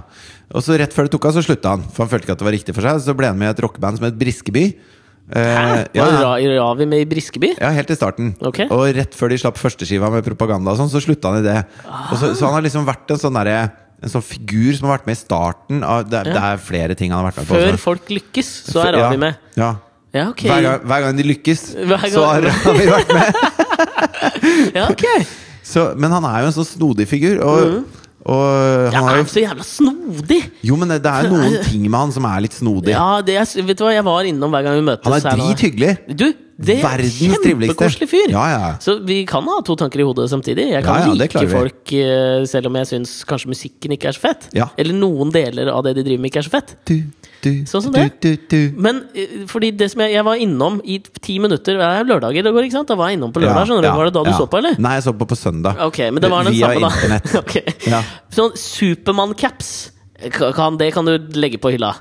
[0.54, 1.86] Og så rett før det tok av, så slutta han.
[1.92, 3.02] For han følte ikke at det var riktig for seg.
[3.06, 4.68] Så ble han med i et rockeband som het Briskeby.
[5.26, 5.78] Eh, Hæ?
[5.98, 6.60] ja, Var ja.
[6.62, 7.56] Ravi med i Briskeby?
[7.60, 8.36] ja, helt i starten.
[8.46, 8.68] Okay.
[8.70, 11.56] Og rett før de slapp førsteskiva med propaganda og sånn, så slutta han i det.
[12.14, 13.72] Så, så han har liksom vært en sånn derre
[14.04, 16.34] en sånn figur som har vært med i starten av Det, Ja.
[16.36, 17.56] det er flere ting han har vært med på.
[17.56, 17.80] Før også.
[17.82, 19.36] folk lykkes, så er Ravi med.
[19.58, 19.72] Ja.
[20.14, 20.48] Ja, Okay.
[20.48, 23.34] Hver, gang, hver gang de lykkes, gang- så har Ravi vært med.
[24.76, 25.06] Ja, ok.
[25.66, 27.40] Så, men han er jo en sånn snodig figur.
[27.42, 27.80] Og,
[28.26, 30.40] og han har er jo så jævla snodig?
[30.66, 32.96] Jo, men det er noen ting med han som er litt snodig.
[32.96, 35.06] Ja, det vet du hva, jeg var innom hver gang vi møtes.
[35.06, 35.92] Han er drithyggelig.
[36.18, 36.26] Du,
[36.56, 38.32] det er en kjempekoselig fyr!
[38.32, 38.70] Ja, ja.
[38.80, 40.70] Så vi kan ha to tanker i hodet samtidig.
[40.72, 44.16] Jeg kan Ja, ja, like folk eh, selv om jeg syns kanskje musikken ikke er
[44.16, 44.48] så fett.
[44.56, 44.70] Ja.
[44.80, 46.76] Eller noen deler av det de driver med, ikke er så fett.
[46.88, 46.96] Du,
[47.44, 48.08] du, Sånn som det.
[48.52, 48.60] Du.
[48.80, 52.48] Men eh, fordi det som jeg, jeg var innom i ti minutter Det er lørdager
[52.48, 52.88] det går, ikke sant?
[52.94, 53.60] Da var jeg innom på lørdag.
[53.60, 53.90] Ja, skjønner du?
[53.92, 54.38] ja, Var det da du ja.
[54.40, 54.80] så på, eller?
[54.80, 55.84] Nei, jeg så på på søndag.
[55.90, 56.94] Ok, men det var den Via samme, da.
[56.96, 57.36] internett.
[57.44, 57.76] okay.
[57.92, 58.00] Ja.
[58.36, 59.74] Sånn Supermann-caps.
[60.32, 61.94] Kan, det kan du legge på hylla.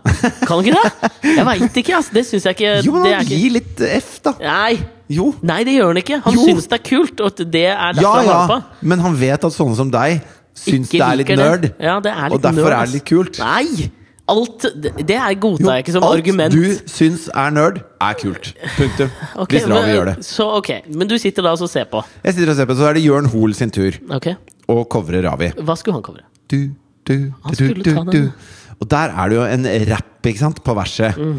[0.47, 1.11] Kan du ikke det?
[1.39, 2.15] Jeg veit ikke, altså.
[2.15, 4.33] Det syns jeg ikke Jo, men ikke gir litt F, da.
[4.41, 4.79] Nei.
[5.13, 5.33] Jo.
[5.45, 6.21] Nei, det gjør han ikke.
[6.25, 6.47] Han Jo.
[6.49, 8.87] syns det er kult, og det er derfor Ja, han holder på.
[8.93, 10.23] men han vet at sånne som deg
[10.55, 11.69] syns Ikke det er litt nerd.
[11.83, 13.41] Ja, det er litt og derfor nerd, er det litt kult.
[13.43, 13.91] Nei!
[14.25, 16.55] Alt Det, godtar jeg ikke som alt argument.
[16.57, 18.55] du syns er nerd, er kult.
[18.79, 19.11] Punktum.
[19.45, 20.15] Okay, Hvis Ravi gjør det.
[20.25, 22.01] Så ok, Men du sitter da og ser på.
[22.25, 24.31] Jeg sitter og ser på, så er det Jørn Hoel sin tur Ok,
[24.73, 25.51] å covre Ravi.
[25.61, 26.25] Hva skulle han covre?
[26.49, 26.71] Du,
[27.07, 27.15] du,
[27.45, 28.33] Han du, skulle du, ta den.
[28.81, 31.17] Og der er det jo en rapp, ikke sant, på verset.
[31.17, 31.39] Mm.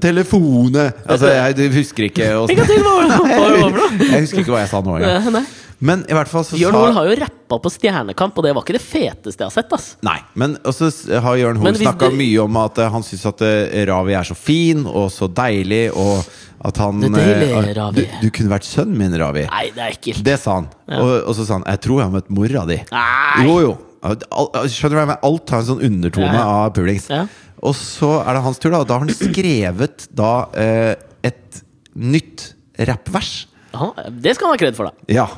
[0.00, 3.82] Telefone Altså, jeg husker ikke åssen- noe?
[4.12, 5.36] Jeg husker ikke hva jeg sa nå engang.
[5.42, 8.52] Eh, Men i hvert fall så Jørn Hoel har jo rappa på Stjernekamp, og det
[8.54, 9.72] var ikke det feteste jeg har sett.
[9.74, 10.88] ass Nei, men også
[11.24, 14.28] har Jørn Hoel snakka det- mye om at eh, han syns at eh, Ravi er
[14.30, 16.22] så fin og så deilig, og
[16.64, 18.06] at han Det deilige eh, Ravi.
[18.06, 19.44] Du, du kunne vært sønnen min, Ravi.
[19.50, 20.22] Nei, det er ekkelt.
[20.30, 20.70] Det sa han.
[21.00, 22.80] Og, og så sa han 'Jeg tror jeg har møtt mora di'.
[22.92, 23.46] Nei!
[23.48, 23.72] Jo, jo.
[24.02, 25.22] Skjønner du hva jeg mener?
[25.28, 26.46] Alt har en sånn undertone Ja, ja.
[26.66, 27.06] av pulings.
[27.12, 27.22] Ja.
[27.62, 28.80] Og så er det hans tur, da.
[28.82, 30.94] Og da har han skrevet da eh,
[31.30, 31.62] et
[31.94, 32.48] nytt
[32.88, 33.32] rappvers.
[33.72, 35.06] Det skal han ha kred for, da.
[35.14, 35.28] Ja.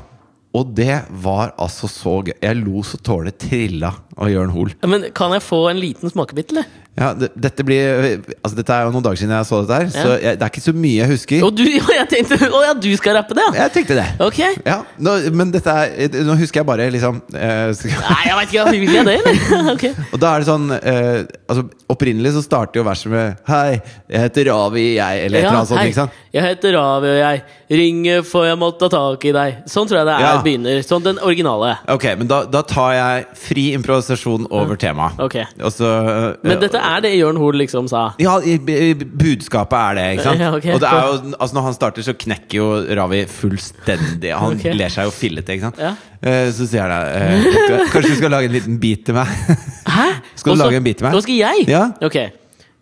[0.55, 2.33] Og det var altså så gøy.
[2.41, 4.73] Jeg lo så tårene trilla av Jørn Hoel.
[4.87, 6.69] Men kan jeg få en liten smakebit, eller?
[6.95, 9.89] Ja, det, dette blir Altså Dette er jo noen dager siden jeg så dette her,
[9.91, 11.41] så jeg, det er ikke så mye jeg husker.
[11.43, 13.55] Og du, og jeg tenkte Å ja, du skal rappe det, ja?
[13.65, 14.05] Jeg tenkte det.
[14.23, 14.39] Ok.
[14.63, 18.55] Ja, nå, Men dette er Nå husker jeg bare liksom eh, skal- Nei, jeg veit
[18.55, 18.67] ikke.
[18.85, 19.73] Vil jeg det, eller?
[19.75, 19.85] ok.
[20.15, 21.19] Og da er det sånn eh,
[21.51, 23.75] Altså Opprinnelig så starter jo verset med Hei,
[24.11, 25.81] jeg heter Ravi, jeg, eller et eller annet sånt.
[25.83, 25.91] hei.
[25.91, 26.15] ikke sant?
[26.35, 27.43] Jeg heter Ravi, og jeg
[27.79, 29.59] ringer for jeg må ta tak i deg.
[29.71, 30.31] Sånn tror jeg det er Ja.
[30.43, 30.81] begynner.
[30.87, 31.75] Sånn den originale.
[31.93, 35.21] Ok, men da, da tar jeg fri improvisasjon over temaet.
[35.23, 35.37] Ok.
[35.61, 38.05] Og så eh, Men dette er det Jørn Hoel liksom sa.
[38.23, 40.43] Ja, budskapet er det, ikke sant?
[40.45, 40.75] Ja, okay.
[40.75, 42.69] Og det er jo, altså når han starter, så knekker jo
[42.99, 44.35] Ravi fullstendig.
[44.37, 44.77] Han okay.
[44.77, 45.81] ler seg jo fillete, ikke sant?
[45.81, 45.95] Ja.
[46.25, 49.33] Eh, så sier han eh, Kanskje du skal lage en liten beat til meg?
[49.97, 50.09] Hæ?
[50.35, 51.17] Skal du Også, lage en beat til meg?
[51.17, 51.67] Nå skal jeg?
[51.69, 51.87] Ja.
[52.05, 52.21] Ok.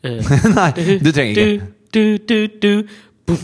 [0.03, 1.73] Uh, Nei, du trenger ikke.
[1.95, 2.77] Du, du, du,
[3.29, 3.39] du.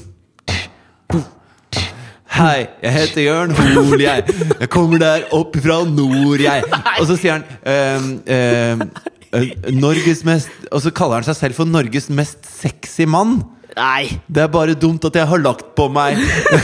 [2.38, 4.23] Hei, jeg heter Jørn Hoel, jeg.
[4.61, 6.62] Jeg kommer der opp fra nord, jeg.
[7.01, 8.85] Og så sier han ehm, eh,
[9.75, 13.43] Norges mest Og så kaller han seg selv for Norges mest sexy mann.
[13.77, 14.19] Nei.
[14.27, 16.19] Det er bare dumt at jeg har lagt på meg.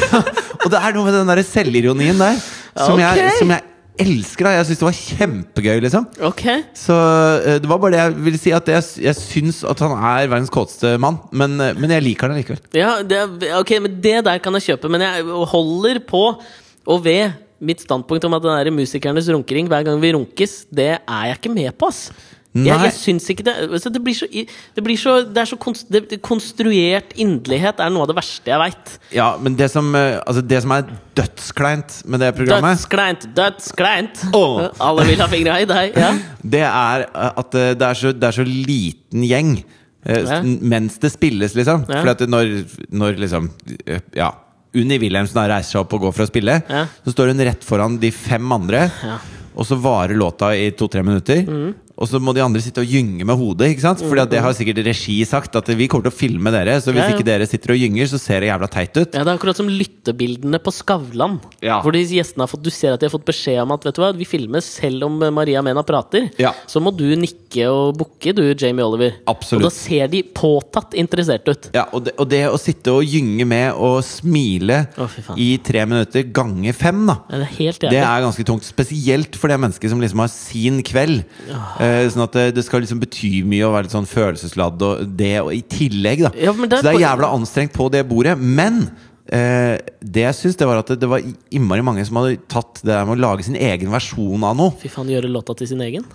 [0.63, 3.63] og det er noe med den der selvironien der som, jeg, som jeg
[4.03, 4.49] elsker.
[4.49, 4.55] Da.
[4.57, 6.09] Jeg syns det var kjempegøy, liksom.
[6.31, 6.65] Okay.
[6.79, 6.97] Så
[7.45, 10.27] eh, det var bare det jeg ville si, at jeg, jeg syns at han er
[10.33, 11.21] verdens kåteste mann.
[11.31, 12.63] Men, eh, men jeg liker han likevel.
[12.75, 13.23] Ja, det,
[13.61, 14.91] ok, men det der kan jeg kjøpe.
[14.93, 16.27] Men jeg holder på
[16.85, 20.91] og ved mitt standpunkt om at den der musikernes runkering hver gang vi runkes, det
[20.99, 22.09] er jeg ikke med på, ass.
[22.55, 25.57] Jeg, jeg syns ikke det altså, Det blir så, det blir så, det er så
[25.59, 28.93] konst, det, Konstruert inderlighet er noe av det verste jeg veit.
[29.17, 30.85] Ja, men det som, eh, altså det som er
[31.19, 34.23] dødskleint med det programmet Dødskleint, dødskleint!
[34.31, 34.69] Oh.
[34.87, 35.99] Alle vil ha fingra i deg.
[35.99, 36.13] Ja.
[36.55, 39.57] Det er eh, at eh, det er så, det er så liten gjeng
[40.05, 40.43] Ja.
[40.45, 41.87] mens det spilles, liksom.
[41.89, 42.03] Ja.
[42.03, 42.51] For at når,
[42.93, 43.49] når liksom
[44.15, 44.31] Ja.
[44.77, 46.85] Unni Wilhelmsen reiser seg opp og går for å spille, Ja.
[47.03, 48.91] så står hun rett foran de fem andre.
[49.03, 49.19] Ja.
[49.55, 51.47] Og så varer låta i to-tre minutter.
[51.95, 53.69] Og så må de andre sitte og gynge med hodet.
[53.71, 54.01] ikke sant?
[54.03, 56.75] Fordi at det har sikkert regi sagt, at vi kommer til å filme dere.
[56.83, 57.15] Så hvis Ja, ja.
[57.15, 59.15] ikke dere sitter og gynger, så ser det jævla teit ut.
[59.15, 61.37] Ja, Det er akkurat som lyttebildene på Skavlan.
[61.63, 61.81] Ja.
[61.85, 63.95] Hvor de gjestene har fått, du ser at de har fått beskjed om at vet
[63.95, 66.31] du hva, vi filmer selv om Maria Mena prater.
[66.43, 66.51] Ja.
[66.67, 69.15] Så må du nikke og bukke, du, Jamie Oliver.
[69.31, 69.63] Absolutt.
[69.63, 71.71] Og da ser de påtatt interessert ut.
[71.75, 75.07] Ja, og det, og det å sitte og gynge med og smile Å,
[75.39, 77.21] i tre minutter ganger fem, da.
[77.31, 78.67] Ja, det er helt Det er ganske tungt.
[78.67, 81.23] Spesielt for det mennesket som liksom har sin kveld.
[81.85, 85.17] Eh, sånn at det, det skal liksom bety mye å være litt sånn følelsesladd og
[85.19, 86.33] det og i tillegg, da.
[86.39, 88.37] Ja, det Så det er jævla anstrengt på det bordet.
[88.41, 88.87] Men
[89.29, 92.83] eh, det jeg syns, det var at det, det var innmari mange som hadde tatt
[92.83, 94.77] det der med å lage sin egen versjon av noe.
[94.83, 96.07] Fy faen, gjøre låta til sin egen?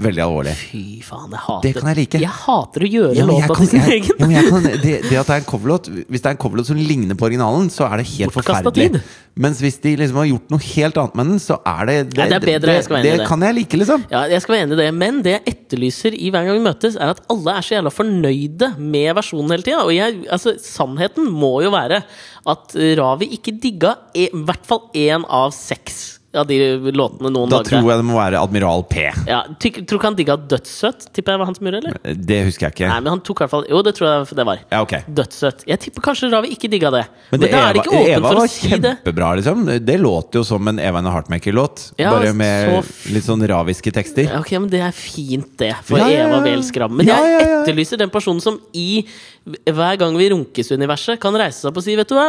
[0.00, 0.52] Veldig alvorlig.
[0.56, 2.20] Fy faen, jeg hater Det kan jeg like.
[2.22, 4.30] Jeg hater å gjøre Ja, låta til sin egen.
[4.32, 6.78] ja, kan, det, det at det er en coverlåt Hvis det er en coverlåt som
[6.80, 8.86] ligner på originalen, så er det helt forferdelig.
[8.94, 9.00] tid.
[9.40, 12.18] Mens hvis de liksom har gjort noe helt annet med den, så er det Det,
[12.18, 13.28] ja, det er bedre, jeg skal være enig i det det.
[13.30, 14.04] kan jeg like, liksom.
[14.10, 16.64] Ja, jeg skal være enig i det, men det jeg etterlyser i hver gang vi
[16.66, 19.84] møtes, er at alle er så jævla fornøyde med versjonen hele tida.
[19.86, 22.02] Og jeg, altså, sannheten må jo være
[22.50, 26.56] at Ravi ikke digga i hvert fall én av seks av de
[26.94, 27.68] låtene noen Da lagde.
[27.72, 29.02] tror jeg det må være Admiral P.
[29.26, 31.08] Ja, tyk, tror ikke han digga Dødssøt?
[31.12, 31.96] Tipper jeg var hans mur, eller?
[32.14, 32.88] Det husker jeg ikke.
[32.92, 34.60] Nei, men han tok i hvert fall Jo, det tror jeg det var.
[34.70, 35.64] Ja, ok Dødssøt.
[35.66, 37.02] Jeg tipper kanskje Ravi ikke digga det.
[37.32, 38.76] Men, Men da da er det ikke åpent Eva for å si det.
[38.76, 39.64] Eva var kjempebra, liksom.
[39.90, 41.84] Det låter jo som en Eva and Heartmaker-låt.
[41.98, 44.30] Ja, bare med så litt sånn raviske tekster.
[44.30, 46.28] Ja, Ok, men Det er fint, det, for Ja, ja, ja.
[46.30, 46.94] Eva Wehl Skram.
[46.96, 49.02] Men Ja, ja, Jeg etterlyser den personen som i
[49.48, 52.26] hver gang vi runkes-universet kan reise seg opp og si Vet du hva,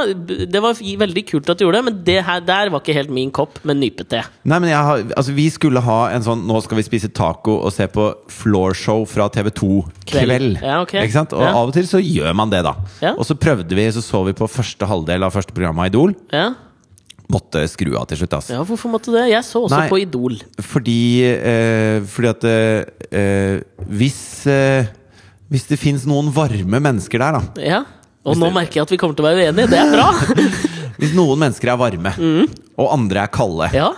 [0.48, 3.12] det var veldig kult at du gjorde det, men det her der var ikke helt
[3.14, 4.22] min kopp med nypete.
[4.48, 7.58] Nei, men jeg har, altså Vi skulle ha en sånn Nå skal vi spise taco
[7.68, 9.70] og se på floorshow fra TV2
[10.08, 10.26] Kveld.
[10.32, 10.58] kveld.
[10.64, 11.04] Ja, okay.
[11.06, 11.34] Ikke sant?
[11.36, 11.52] Og Ja.
[11.54, 12.76] av og til så gjør man det, da.
[13.04, 13.14] Ja.
[13.18, 16.16] Og så prøvde vi, så så vi på første halvdel av første program av Idol.
[16.32, 16.54] Ja,
[17.32, 18.54] Måtte skru av til slutt, Altså.
[18.58, 19.30] ja hvorfor måtte det?
[19.32, 19.88] Jeg så også Nei.
[19.88, 20.34] på Idol.
[20.60, 24.86] Fordi, eh, fordi at eh, eh, hvis eh,
[25.52, 27.42] Hvis det fins noen varme mennesker der, da.
[27.62, 27.82] Ja.
[28.24, 29.68] Og nå det- merker jeg at vi kommer til å være uenige.
[29.72, 30.10] Det er bra!
[31.02, 32.12] Hvis noen mennesker er varme,
[32.78, 33.78] og andre er kalde, Mm.
[33.80, 33.90] Ja.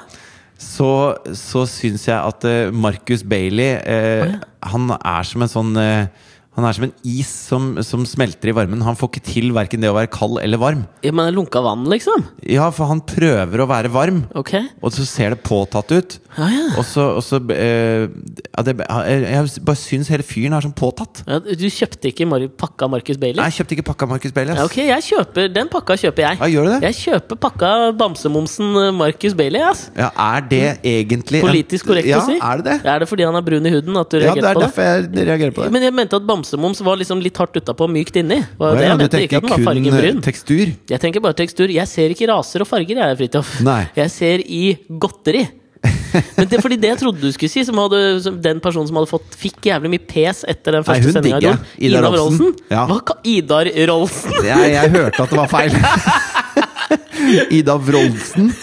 [0.57, 0.89] så,
[1.35, 4.39] så syns jeg at eh, Marcus Bailey eh, oh, ja.
[4.71, 6.07] Han er som en sånn eh,
[6.55, 8.81] Han er som en is som, som smelter i varmen.
[8.85, 10.83] Han får ikke til verken det å være kald eller varm.
[11.01, 12.25] ja men lunka vann, liksom?
[12.45, 14.51] Ja, for han prøver å være varm, Ok.
[14.81, 16.19] og så ser det påtatt ut.
[16.37, 16.67] Ja, ja.
[16.77, 18.05] Og så, og så eh,
[18.53, 21.23] ja, det, jeg, bare syns hele fyren er sånn påtatt.
[21.29, 23.37] ja du kjøpte ikke Mar pakka Marcus Bailey?
[23.41, 24.55] Nei, jeg kjøpte ikke pakka Marcus Bailey.
[24.57, 26.39] Ja, ok, jeg kjøper Den pakka kjøper jeg.
[26.41, 26.79] Ja, gjør du det?
[26.89, 27.69] Jeg kjøper pakka
[28.01, 29.61] bamsemomsen eh, Marcus Bailey.
[29.61, 32.37] ass Ja, er det egentlig Politisk korrekt ja, å si.
[32.41, 32.77] Er det det?
[32.93, 34.63] Er det fordi han er brun i huden at du reagerer Ja, det er på
[34.63, 34.69] det?
[34.69, 35.71] derfor jeg reagerer på det.
[35.77, 38.41] Men jeg mente at bamsemoms var liksom litt hardt utapå mykt inni.
[38.57, 40.71] Var det ja, jeg du tenker ikke at den var kun eh, tekstur?
[40.91, 41.71] Jeg tenker bare tekstur.
[41.71, 43.53] Jeg ser ikke raser og farger, jeg, Fridtjof.
[43.95, 45.45] Jeg ser i godteri.
[46.37, 48.87] Men det er fordi det jeg trodde du skulle si, som hadde, som den personen
[48.87, 51.39] som hadde fått fikk jævlig mye pes etter den første sendinga.
[51.41, 51.89] digger jeg.
[51.89, 52.53] Ida Rolfsen.
[52.71, 52.85] Ja.
[52.91, 54.37] Hva Idar Rolfsen?
[54.47, 55.75] Jeg, jeg hørte at det var feil.
[57.59, 58.53] Ida Wroldsen.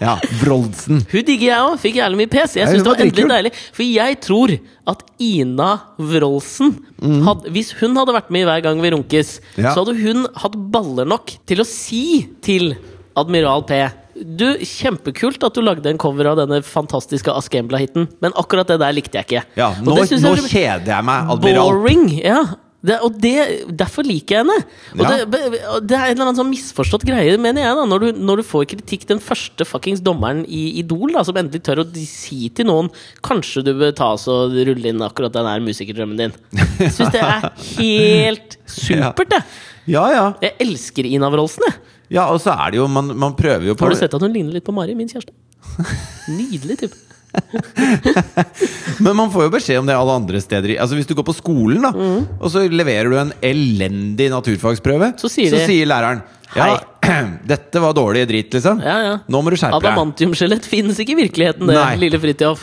[0.00, 1.00] Ja, Wroldsen.
[1.10, 1.78] Hun digger jeg òg.
[1.82, 2.54] Fikk jævlig mye pes.
[2.54, 4.52] Jeg hun det var endelig deilig For jeg tror
[4.92, 7.22] at Ina Wroldsen Mm.
[7.26, 9.72] hadde, Hvis hun hadde vært med i Hver gang vi runkes, Ja.
[9.74, 12.76] så hadde hun hatt baller nok til å si til
[13.16, 13.78] Admiral P
[14.18, 18.92] Du, Kjempekult at du lagde en cover av denne fantastiske Askembla-hiten, men akkurat det der
[18.92, 19.42] likte jeg ikke.
[19.56, 21.70] Ja, Og nå, det synes nå jeg- kjeder jeg meg, admiral.
[21.70, 22.08] Boring!
[22.24, 22.40] Ja.
[22.78, 23.32] Det, og det,
[23.74, 24.56] derfor liker jeg henne.
[24.94, 25.24] Og Ja.
[25.26, 25.38] det,
[25.82, 27.74] det er en eller annen sånn misforstått greie, mener jeg.
[27.74, 31.34] da Når du, når du får kritikk, den første fuckings dommeren i Idol, da som
[31.40, 32.92] endelig tør å si til noen
[33.26, 36.36] Kanskje du bør ta oss og rulle inn akkurat den her musikerdrømmen din.
[36.78, 39.42] Jeg syns det er helt supert, det.
[39.90, 40.24] Ja, ja.
[40.46, 41.80] Jeg elsker Ina Wroldsen, jeg.
[42.20, 44.22] ja, og så er det jo Man, man prøver jo på Har du sett at
[44.22, 45.34] hun ligner litt på Mari, min kjæreste?
[46.38, 46.94] Nydelig type.
[49.04, 50.74] Men man får jo beskjed om det alle andre steder.
[50.80, 51.92] Altså Hvis du går på skolen, da
[52.38, 55.18] og så leverer du en elendig naturfagsprøve, Mm.
[55.20, 56.22] Så sier de- læreren
[56.56, 56.78] Ja,
[57.46, 58.78] dette var dårlig drit, liksom.
[58.80, 59.16] Ja, ja.
[59.28, 59.90] Nå må du skjerpe deg.
[59.92, 61.96] Adamantiumskjelett finnes ikke i virkeligheten, det, Nei.
[62.00, 62.62] lille Fridtjof.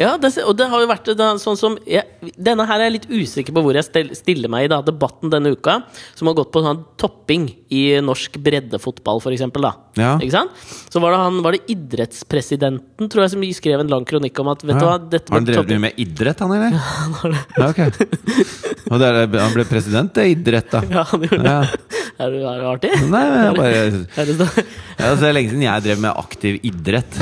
[0.00, 2.06] Ja, det, og det har jo vært da, sånn som jeg,
[2.40, 5.28] Denne her er jeg litt usikker på hvor jeg stel- stiller meg i da, debatten
[5.32, 5.82] denne uka,
[6.16, 9.74] som har gått på sånn topping i norsk breddefotball, for eksempel, da.
[9.98, 10.14] Ja.
[10.22, 10.50] Ikke sant?
[10.88, 14.50] Så var det, han, var det idrettspresidenten, tror jeg, som skrev en lang kronikk om
[14.54, 14.92] at Vet du Ja.
[14.94, 16.72] hva, dette Har han drevet mye med idrett, han, eller?
[16.78, 20.82] Ja, han har det er, han ble president, det er idrett, da.
[20.90, 21.80] Ja, han gjorde det.
[22.18, 22.88] Er det, er det artig?
[23.12, 24.64] Nei, men jeg bare
[24.98, 27.20] ja, Det er lenge siden jeg drev med aktiv idrett.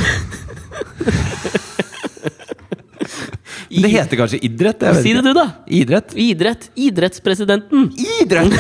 [3.83, 4.85] Det heter kanskje idrett?
[5.03, 5.47] Si det, du, da!
[5.67, 6.15] Idrett?
[6.17, 6.69] Idrett.
[6.75, 7.91] Idrettspresidenten.
[8.23, 8.55] Idrett!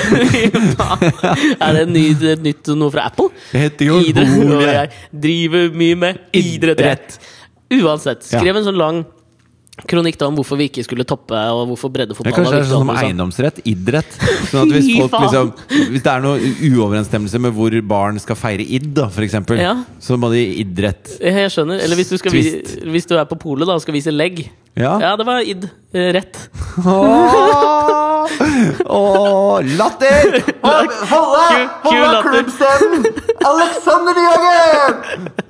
[1.66, 3.33] er det ny, et nytt noe fra Apple?
[3.55, 4.92] Jeg heter jo Idrett, og jeg
[5.26, 6.81] driver mye med idrett.
[6.81, 7.20] Idrett.
[7.76, 8.26] Uansett.
[8.26, 9.05] Skrev en sånn lang
[9.84, 12.68] kronikk da om hvorfor vi ikke skulle toppe, og hvorfor Ja, breddefotball kanskje det er
[12.70, 14.16] sånn som eiendomsrett, idrett.
[14.50, 15.50] Sånn at hvis, folk, liksom,
[15.92, 19.74] hvis det er noe uoverensstemmelse med hvor barn skal feire id, da, for eksempel, Ja.
[20.00, 21.18] så må de idrett.
[21.20, 21.82] Jeg skjønner.
[21.84, 22.44] Eller hvis du, skal vi,
[22.88, 24.46] hvis du er på polet da og skal vise legg.
[24.76, 24.96] Ja.
[25.00, 25.68] Ja, det var id.
[25.92, 26.36] Eh, Rett.
[26.80, 28.26] Ååå!
[28.86, 30.40] Åh, latter!
[31.12, 31.68] Holde!
[31.86, 33.06] Holde klubbstemmen!
[33.52, 35.30] Alexander Jager!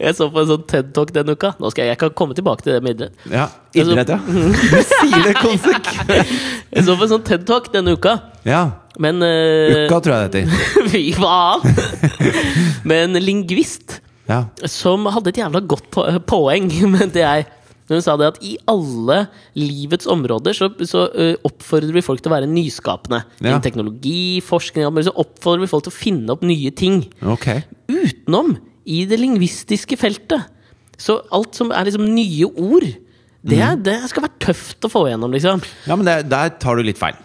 [0.00, 1.52] Jeg så på en sånn TED-talk denne uka.
[1.60, 3.26] Nå skal jeg, jeg kan komme tilbake til det med idrett.
[3.32, 4.18] Ja, idrett, ja.
[4.26, 6.34] Du sier det konsekvent.
[6.76, 8.16] Jeg så på en sånn TED-talk denne uka.
[8.44, 8.62] Ja.
[9.00, 10.72] Men uh, Uka, tror jeg det heter.
[10.92, 11.62] Fy faen!
[12.88, 14.42] Med en lingvist Ja.
[14.66, 16.68] som hadde et jævla godt po poeng.
[16.90, 17.46] Men det er
[17.86, 19.20] hun sa det at i alle
[19.54, 23.22] livets områder så, så uh, oppfordrer vi folk til å være nyskapende.
[23.38, 23.52] Ja.
[23.52, 27.04] Innen teknologi, forskning Så oppfordrer vi folk til å finne opp nye ting.
[27.22, 27.46] Ok.
[27.86, 30.46] Utenom i det lingvistiske feltet.
[30.96, 32.86] Så alt som er liksom nye ord,
[33.46, 35.60] det, er, det skal være tøft å få igjennom, liksom.
[35.86, 37.18] Ja, men det, der tar du litt feil.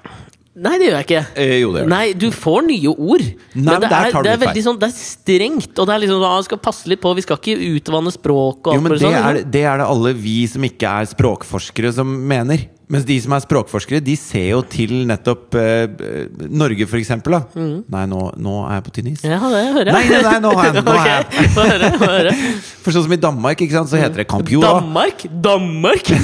[0.52, 1.22] Nei, det gjør jeg ikke.
[1.40, 1.92] Eh, jo, det gjør du.
[1.94, 3.24] Nei, du får nye ord.
[3.56, 6.02] men det, der er, tar det er veldig sånn Det er strengt, og det er
[6.04, 7.14] liksom ah, skal passe litt på.
[7.16, 9.16] Vi skal ikke utvanne språk Jo, men det sånn.
[9.16, 12.68] er, det er det alle vi som ikke er språkforskere, som mener.
[12.92, 15.88] Mens de som er språkforskere, de ser jo til nettopp eh,
[16.52, 17.38] Norge, for eksempel.
[17.38, 17.42] Da.
[17.56, 17.78] Mm.
[17.94, 19.24] Nei, nå, nå er jeg på tynn is.
[19.24, 20.12] Ja, det hører Nei, jeg.
[20.12, 21.24] nei, nei, nå jeg, nå har jeg.
[21.24, 21.92] Ok, Få høre.
[22.02, 22.34] Få høre.
[22.84, 24.74] For sånn som i Danmark, ikke sant, så heter det Campura.
[24.82, 25.24] Danmark?
[25.48, 26.12] Danmark?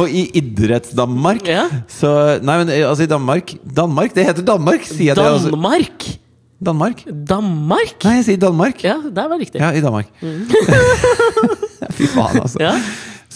[0.00, 1.66] Og i idretts-Danmark Ja.
[1.92, 2.10] Så
[2.42, 5.26] Nei, men eh, altså i Danmark Danmark, det heter Danmark, sier jeg det.
[5.26, 5.52] Altså.
[5.54, 6.06] Danmark?
[6.66, 7.02] Danmark?
[7.28, 7.96] Danmark?
[8.06, 8.80] Nei, jeg sier Danmark.
[8.84, 9.60] Ja, der var riktig.
[9.60, 10.08] Ja, i Danmark.
[11.96, 12.58] Fy faen, altså.
[12.62, 12.72] Ja.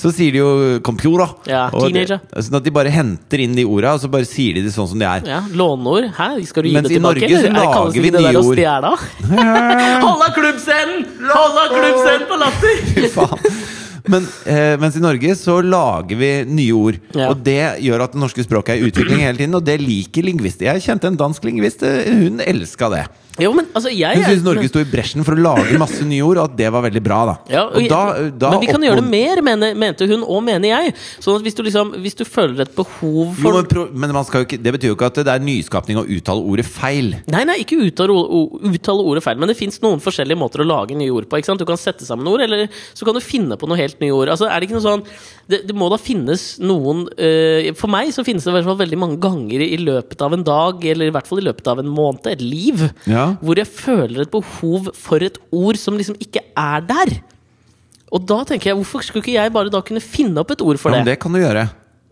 [0.01, 1.35] Så sier de jo 'computer'.
[1.47, 2.21] Ja, Og det- teenager.
[2.41, 4.89] Sånn at de bare henter inn de orda, og så bare sier de det sånn
[4.89, 5.21] som de er.
[5.27, 6.15] Ja, Låneord.
[6.17, 7.01] Hæ, skal du gi Mens det i?
[7.01, 7.45] Norge så?
[7.47, 8.57] Er lager vi nye ord.
[10.07, 11.05] Hold av klubbscenen!
[11.29, 12.75] Av klubbscenen på latter!
[12.97, 13.39] Fy faen.
[14.09, 16.99] Men eh, mens i Norge så lager vi nye ord.
[17.15, 17.29] Ja.
[17.31, 20.27] Og det gjør at det norske språket er i utvikling hele tiden, og det liker
[20.27, 20.71] lingvister.
[20.73, 23.05] Jeg kjente en dansk lingvist, eh, hun elska det.
[23.39, 26.25] Jo, men altså, jeg Hun syntes Norge sto i bresjen for å lage masse nye
[26.27, 27.21] ord, og at det var veldig bra.
[27.29, 28.01] da Ja, Og da,
[28.35, 30.95] da men vi kan gjøre det mer, mener, mente hun, og mener jeg.
[31.23, 34.13] Sånn at hvis du liksom Hvis du føler et behov Jo, for men, pro- men
[34.17, 36.67] man skal jo ikke, det betyr jo ikke at det er nyskapning å uttale ordet
[36.67, 37.15] feil.
[37.31, 38.17] Nei, nei, ikke uttale,
[38.75, 41.41] uttale ordet feil, men det fins noen forskjellige måter å lage nye ord på.
[41.61, 44.29] Du kan sette sammen ord, eller så kan du finne på noe helt nye ord.
[44.35, 45.03] Altså, er Det ikke noe sånn
[45.51, 48.79] Det, det må da finnes noen uh, For meg så finnes det i hvert fall
[48.81, 51.81] veldig mange ganger i løpet av en dag, eller i hvert fall i løpet av
[51.83, 53.20] en måned, et liv, Ja.
[53.43, 57.13] Hvor jeg føler et behov for et ord som liksom ikke er der.
[58.11, 60.81] Og da tenker jeg, hvorfor skulle ikke jeg bare da kunne finne opp et ord
[60.83, 61.05] for Ja, det?
[61.05, 61.69] men det kan du gjøre.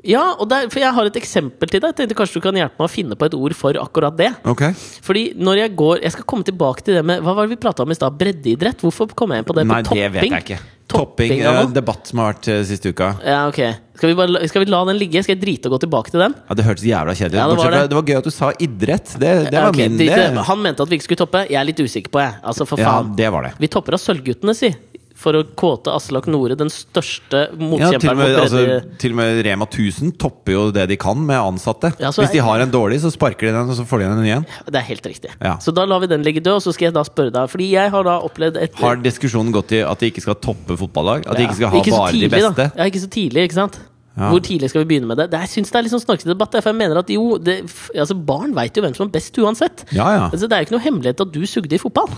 [0.07, 1.90] Ja, og der, for jeg har et eksempel til deg.
[1.90, 4.29] Jeg tenkte Kanskje du kan hjelpe meg å finne på et ord for akkurat det.
[4.47, 4.71] Okay.
[5.03, 7.61] Fordi når jeg går Jeg skal komme tilbake til det med Hva var det vi
[7.64, 8.14] prata om i stad?
[8.21, 8.79] Breddeidrett?
[8.87, 9.66] Hvorfor kom jeg inn på det?
[9.66, 10.61] Nei, på det vet jeg ikke.
[10.88, 13.12] Topping, av debatt som har vært eh, siste uka.
[13.20, 13.61] Ja, ok.
[13.98, 15.20] Skal vi, bare, skal vi la den ligge?
[15.27, 16.37] Skal jeg drite og gå tilbake til den?
[16.48, 17.40] Ja, Det hørtes jævla kjedelig ut.
[17.40, 17.81] Ja, det var det.
[17.90, 19.14] det var gøy at du sa idrett.
[19.18, 20.44] Det, det var okay, min det.
[20.48, 21.42] Han mente at vi ikke skulle toppe.
[21.51, 22.38] Jeg er litt usikker på, jeg.
[22.40, 23.53] Altså, for Ja, det var det.
[23.59, 24.70] Vi topper av Sølvguttene, si.
[25.18, 28.61] For å kåte Aslak Nore, den største Ja, til, motkjemperen altså,
[29.02, 31.90] til og med Rema 1000 topper jo det de kan med ansatte.
[31.98, 34.28] Ja, Hvis de har en dårlig, så sparker de den, og så får de den
[34.28, 34.46] igjen.
[34.68, 35.35] Det er helt riktig.
[35.42, 35.57] Ja.
[35.62, 37.70] Så da lar vi den ligge død, og så skal jeg da spørre deg Fordi
[37.72, 41.26] jeg har da opplevd et Har diskusjonen gått i at de ikke skal toppe fotballag?
[41.26, 42.54] At de ikke skal ha ikke bare de beste?
[42.59, 42.70] Da.
[42.78, 43.81] Ja, ikke så tidlig, ikke sant?
[44.18, 44.33] Ja.
[44.33, 45.28] Hvor tidlig skal vi begynne med det?
[45.31, 46.57] det jeg syns det er litt sånn snarkete debatt.
[46.59, 47.61] For jeg mener at jo, det,
[47.94, 49.85] altså Barn veit jo hvem som er best uansett.
[49.94, 50.24] Ja, ja.
[50.26, 52.11] Altså, det er jo ikke noe hemmelighet at du sugde i fotball.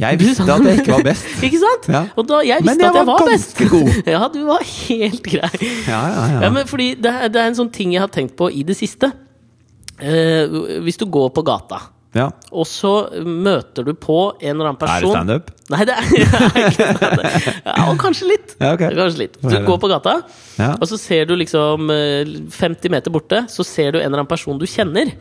[0.00, 1.28] Jeg visste at jeg ikke var best.
[1.46, 1.88] ikke sant?
[1.88, 2.02] Ja.
[2.16, 3.60] Og da, jeg visste jeg at jeg var var best.
[3.70, 3.92] god.
[4.14, 5.52] ja, du var helt grei.
[5.88, 6.40] Ja, ja, ja.
[6.46, 8.76] Ja, men fordi det det er en sånn ting jeg har tenkt på i det
[8.78, 9.12] siste.
[9.96, 11.78] Uh, hvis du går på gata,
[12.16, 12.26] ja.
[12.52, 12.90] og så
[13.24, 15.48] møter du på en eller annen Er det person standup?
[15.72, 17.46] Nei, det er, det er ikke standup.
[17.64, 18.52] Ja, og kanskje litt.
[18.60, 18.92] Ja, okay.
[18.98, 19.38] Kanskje litt.
[19.40, 20.18] Du går på gata,
[20.60, 20.74] Ja.
[20.76, 24.30] og så ser du liksom eh, 50 meter borte, så ser du en eller annen
[24.30, 25.14] person du kjenner.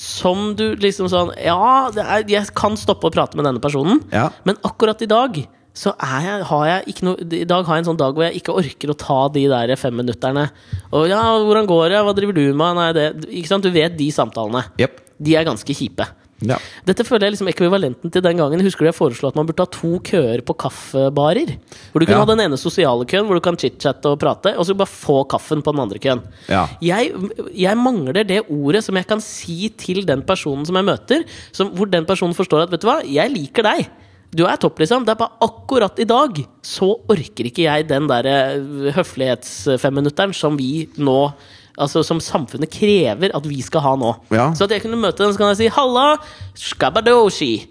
[0.00, 4.30] Som du liksom sånn Ja, er, jeg kan stoppe å prate med denne personen, Ja.
[4.48, 5.42] men akkurat i dag
[5.80, 8.40] så jeg, har jeg ikke noe I dag har jeg en sånn dag hvor jeg
[8.40, 10.48] ikke orker å ta de der femminutterne.
[10.90, 12.00] Og ja, hvordan går det?
[12.04, 12.74] Hva driver du med?
[12.80, 13.62] Nei, det Ikke sant?
[13.62, 14.64] Du vet de samtalene.
[14.82, 14.98] Yep.
[15.22, 16.08] De er ganske kjipe.
[16.40, 16.56] Ja.
[16.88, 19.60] Dette føler jeg liksom ekvivalenten til den gangen Husker du jeg foreslo at man burde
[19.60, 21.52] ha to køer på kaffebarer?
[21.92, 22.24] Hvor du kunne Ja.
[22.24, 25.18] ha den ene sosiale køen hvor du kan chit-chatte og prate, og så bare få
[25.28, 26.22] kaffen på den andre køen.
[26.48, 26.66] Ja.
[26.80, 27.12] Jeg,
[27.54, 31.70] jeg mangler det ordet som jeg kan si til den personen som jeg møter, som,
[31.76, 33.90] hvor den personen forstår at vet du hva, jeg liker deg.
[34.30, 35.02] Du er topp, liksom.
[35.04, 40.56] Det er bare akkurat i dag så orker ikke jeg den der eh, høflighetsfemminutteren som
[40.58, 41.32] vi nå
[41.78, 44.14] Altså som samfunnet krever at vi skal ha nå.
[44.34, 44.50] Ja.
[44.56, 46.16] Så at jeg kunne møte den, så kan jeg si 'halla,
[46.56, 47.68] skabadoshi'.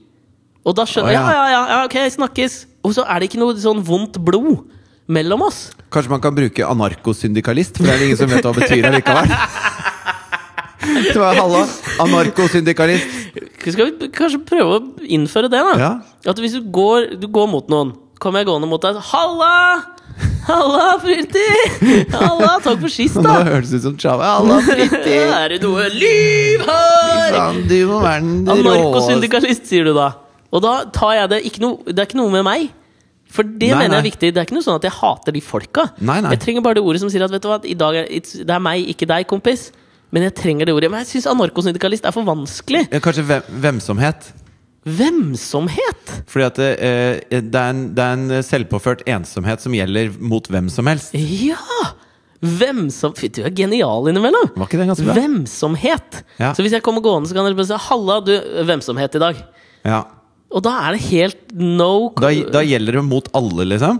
[0.66, 1.32] Og da skjønner jeg ja.
[1.32, 2.66] ja, ja, ja, ja, ok, snakkes.
[2.84, 4.68] Og så er det ikke noe sånn vondt blod
[5.10, 5.72] mellom oss.
[5.92, 8.92] Kanskje man kan bruke anarkosyndikalist, for det er det ingen som vet hva det betyr
[8.94, 9.34] likevel.
[11.14, 11.64] Så Halla,
[12.02, 13.08] anarkosyndikalist.
[13.60, 15.74] Skal vi kanskje prøve å innføre det, da?
[15.80, 15.92] Ja.
[16.32, 19.99] At hvis du går, du går mot noen, kommer jeg gående mot deg Halla!
[20.50, 21.44] Halla, Fritti!
[22.14, 23.36] Halla, takk for sist, Nå da!
[23.46, 24.32] høres det ut som Chava.
[24.40, 25.14] Halla, Fritti!
[25.30, 27.38] Er det noe liv her?
[27.70, 30.08] Du må være den Anarkosyndikalist, sier du da.
[30.50, 32.70] Og da tar jeg det ikke noe, Det er ikke noe med meg.
[33.30, 34.32] For det Nei, mener jeg er viktig.
[34.34, 35.84] Det er ikke noe sånn at jeg hater de folka.
[36.02, 36.32] Nei, nei.
[36.34, 38.56] Jeg trenger bare det ordet som sier at vet du hva, i dag er, det
[38.56, 39.68] er meg, ikke deg, kompis.
[40.10, 40.90] Men jeg trenger det ordet.
[40.90, 42.88] Men jeg syns anarkosyndikalist er for vanskelig.
[42.90, 44.32] Ja, Kanskje hvem, hvemsomhet.
[44.88, 46.14] Hvemsomhet!
[46.30, 50.46] Fordi at det, eh, det, er en, det er en selvpåført ensomhet som gjelder mot
[50.52, 51.16] hvem som helst.
[51.16, 51.58] Ja!
[52.40, 53.16] Hvemsom...
[53.20, 54.54] Fy, du er genial innimellom.
[54.56, 55.16] Var ikke det ganske bra?
[55.18, 56.22] Hvemsomhet.
[56.40, 56.54] Ja.
[56.56, 59.42] Så hvis jeg kommer gående, så kan dere bare si 'halla, du, hvemsomhet i dag'.
[59.84, 60.04] Ja.
[60.50, 64.00] Og da er det helt no Da, da gjelder det mot alle, liksom.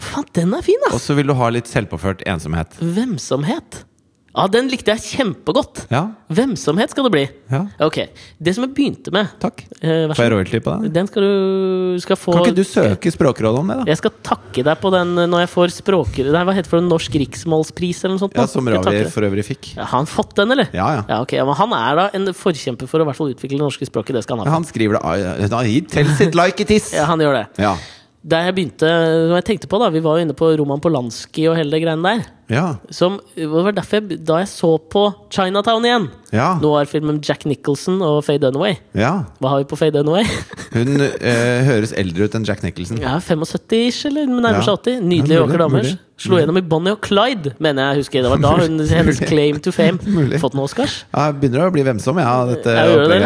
[0.00, 2.78] Faen, den er fin, Og så vil du ha litt selvpåført ensomhet.
[2.80, 3.82] Hvemsomhet.
[4.30, 5.80] Ja, den likte jeg kjempegodt.
[5.90, 7.22] Ja, Hvemsomhet skal det bli.
[7.50, 7.64] ja.
[7.82, 7.96] Ok.
[8.38, 9.64] Det som jeg begynte med Takk.
[9.82, 10.92] eh, Får jeg royalty på det?
[10.94, 13.84] Den skal du skal få Kan ikke du søke Språkrådet om det, da?
[13.90, 16.20] Jeg skal takke deg på den når jeg får språk...
[16.30, 18.38] Nei, hva heter det norsk riksmålspris eller noe sånt?
[18.38, 18.46] Ja.
[18.46, 19.72] Som Ravi for øvrig fikk.
[19.74, 20.70] Ja, har han fått den, eller?
[20.72, 21.04] Ja, ja.
[21.10, 23.58] Ja, ok, ja, men Han er da en forkjemper for å i hvert fall utvikle
[23.58, 24.14] det norske språket.
[24.20, 24.60] Det skal han Ja, ha.
[24.60, 26.92] Han skriver det Han gir He tells like it is!
[26.94, 27.46] Ja, han gjør det.
[27.66, 27.74] Ja.
[28.20, 28.84] Da jeg begynte,
[29.30, 31.78] når jeg tenkte på da, Vi var jo inne på Roman Polanski og hele det
[31.86, 32.26] greiene der.
[32.52, 32.64] Ja.
[32.92, 36.50] Som, det var derfor jeg, Da jeg så på Chinatown igjen Ja.
[36.60, 38.76] Noir-filmen med Jack Nicholson og Faye Dunaway.
[38.92, 39.24] ja.
[39.40, 40.28] Hva har vi på Faye Dunaway?
[40.76, 43.00] Hun eh, høres eldre ut enn Jack Nicholson.
[43.00, 45.00] Ja, 75-ish, eller nærmer seg 80.
[45.08, 45.96] Nydelig Ja, Damers.
[46.20, 48.20] Slo gjennom i Bonnie og Clyde, mener jeg husker.
[48.26, 49.96] Det var da hun, hennes claim to fame.
[50.20, 50.42] Mulig.
[50.44, 51.00] Fått noen Oscars.
[51.14, 52.36] Ja, jeg begynner å bli hvemsom, ja.
[52.52, 53.20] Dette jeg gjør det.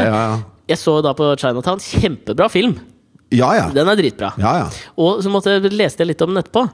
[0.70, 1.82] Jeg så da på Chinatown.
[1.82, 2.78] Kjempebra film.
[3.36, 3.66] Ja, ja.
[3.74, 4.32] Den er dritbra.
[4.40, 4.70] ja, ja.
[5.00, 6.64] Og så måtte, jeg- leste jeg litt om den etterpå.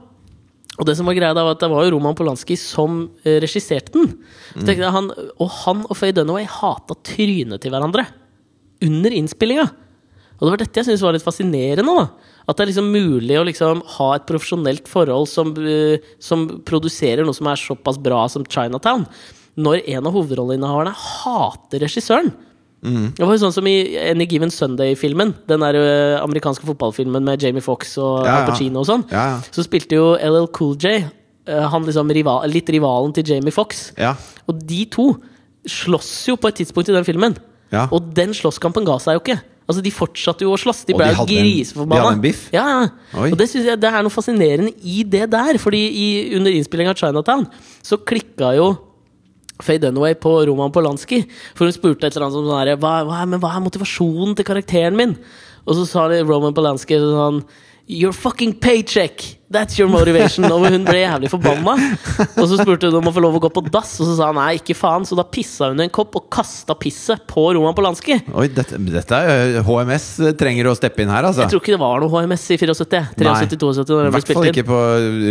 [0.79, 3.39] Og det som var greia da var at det var jo Roman Polanski som eh,
[3.43, 4.13] regisserte den.
[4.55, 8.05] Så tenkte jeg, han, og han og Faye Dunaway hata trynet til hverandre
[8.81, 9.67] under innspillinga.
[10.39, 11.91] Og det var dette jeg syntes var litt fascinerende.
[11.93, 12.07] da
[12.49, 17.27] At det er liksom mulig å liksom ha et profesjonelt forhold som, eh, som produserer
[17.27, 19.05] noe som er såpass bra som Chinatown,
[19.59, 22.31] når en av hovedrolleinnehaverne hater regissøren.
[22.81, 23.75] Det var jo sånn som i
[24.09, 25.35] Any Given Sunday-filmen.
[25.49, 25.77] Den der
[26.23, 28.47] amerikanske fotballfilmen med Jamie Foxx og Ja, Al ja.
[28.49, 29.03] Pacino og sånn.
[29.11, 29.25] Ja.
[29.53, 31.03] Så spilte jo LL Cool J,
[31.47, 33.91] han liksom rival, litt rivalen til Jamie Foxx.
[33.97, 34.15] ja.
[34.49, 35.11] Og de to
[35.69, 37.37] slåss jo på et tidspunkt i den filmen.
[37.71, 37.85] Ja.
[37.93, 39.37] Og den slåsskampen ga seg jo ikke.
[39.69, 40.81] Altså De fortsatte jo å slåss.
[40.89, 42.17] De ble griseforbanna.
[42.19, 42.31] de?
[42.51, 42.87] Ja, ja.
[43.29, 45.59] Og det synes jeg det er noe fascinerende i det der.
[45.61, 47.45] Fordi i, under innspillinga av Chinatown
[47.85, 48.71] så klikka jo
[49.65, 51.23] Faye Dunaway på Roman Polanski.
[51.55, 53.65] For hun spurte et eller annet som sånn her, hva, hva, er- men hva er
[53.67, 55.17] motivasjonen til karakteren min?
[55.67, 57.43] Og så sa Roman Polanski sånn
[57.91, 59.19] Your fucking paycheck!
[59.51, 60.45] That's your motivation!
[60.47, 61.73] Og hun ble jævlig forbanna.
[62.39, 64.29] Og så spurte hun om å få lov å gå på dass, og så sa
[64.29, 65.03] han nei, ikke faen.
[65.03, 68.15] Så da pissa hun i en kopp og kasta pisset på Roman Polanski.
[68.31, 70.05] Oi, dette, dette er eh, HMS
[70.39, 71.43] trenger å steppe inn her, altså.
[71.43, 73.01] Jeg tror ikke det var noe HMS i 74.
[73.17, 74.79] 73-72 I hvert fall ikke på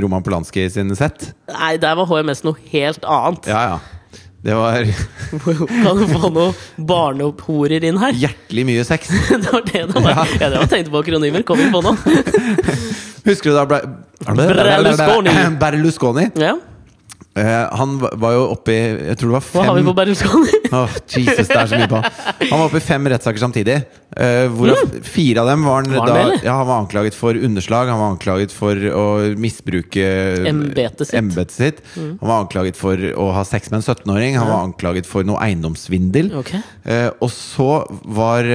[0.04, 1.30] Roman Polanski sin sett.
[1.54, 3.48] Nei, der var HMS noe helt annet.
[3.48, 3.80] Ja, ja.
[4.41, 4.84] Det var
[5.84, 6.55] Kan du få noen
[6.88, 8.16] barnehorer inn her?
[8.16, 9.11] hjertelig mye sex.
[9.28, 10.22] det var det det var.
[10.41, 11.45] Ja, det var tenkt på akronymer.
[11.45, 11.93] Kom inn på nå.
[13.28, 13.82] Husker du da ble...
[14.24, 15.34] Berlusconi.
[15.61, 16.26] Berlusconi.
[16.41, 16.57] Ja.
[17.38, 19.92] Eh, han var jo oppe i Jeg tror det var Hva har vi fem på
[20.00, 20.56] Berlusconi?
[20.74, 22.00] oh, Jesus, det er så mye på
[22.50, 23.76] Han var oppe i fem rettssaker samtidig.
[24.18, 25.94] eh, hvorav fire av dem var han, Mm.
[25.94, 27.88] Var han da, ja, han var anklaget for underslag.
[27.90, 29.04] Han var anklaget for å
[29.38, 30.02] misbruke
[30.46, 31.18] Embetet sitt.
[31.18, 31.30] Mm.
[31.50, 31.80] sitt.
[31.94, 34.36] Han var anklaget for å ha sex med en 17-åring.
[34.38, 36.30] Han var anklaget for noe eiendomssvindel.
[36.42, 36.60] Okay.
[36.86, 37.68] Uh, og, så
[38.06, 38.46] var,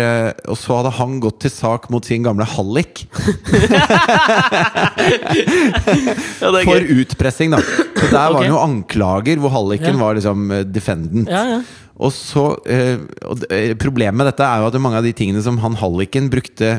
[0.47, 3.05] og så hadde han gått til sak mot sin gamle hallik
[6.41, 7.51] Ja, for utpressing.
[7.51, 11.31] da Så Der var det noen anklager hvor halliken var liksom eh, defendant.
[11.31, 11.63] Ja, ja.
[11.95, 12.97] Og så eh,
[13.79, 16.73] Problemet med dette er jo at mange av de tingene som han halliken brukte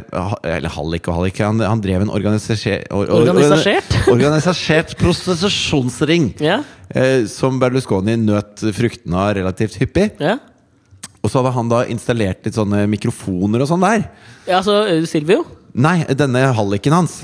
[0.44, 3.96] Eller hallik og hallik Han, han drev en organisasje- or, or, Organisasjert?
[4.12, 6.34] organisasjert prostitusjonsring.
[6.44, 10.12] Ja, Eh, som Berlusconi nøt fruktene av relativt hyppig.
[10.22, 10.36] ja.
[11.24, 14.04] Og så hadde han da installert litt sånne mikrofoner og sånn der.
[14.46, 14.76] ja så
[15.10, 15.40] Silvio?
[15.74, 17.16] Nei, denne halliken hans.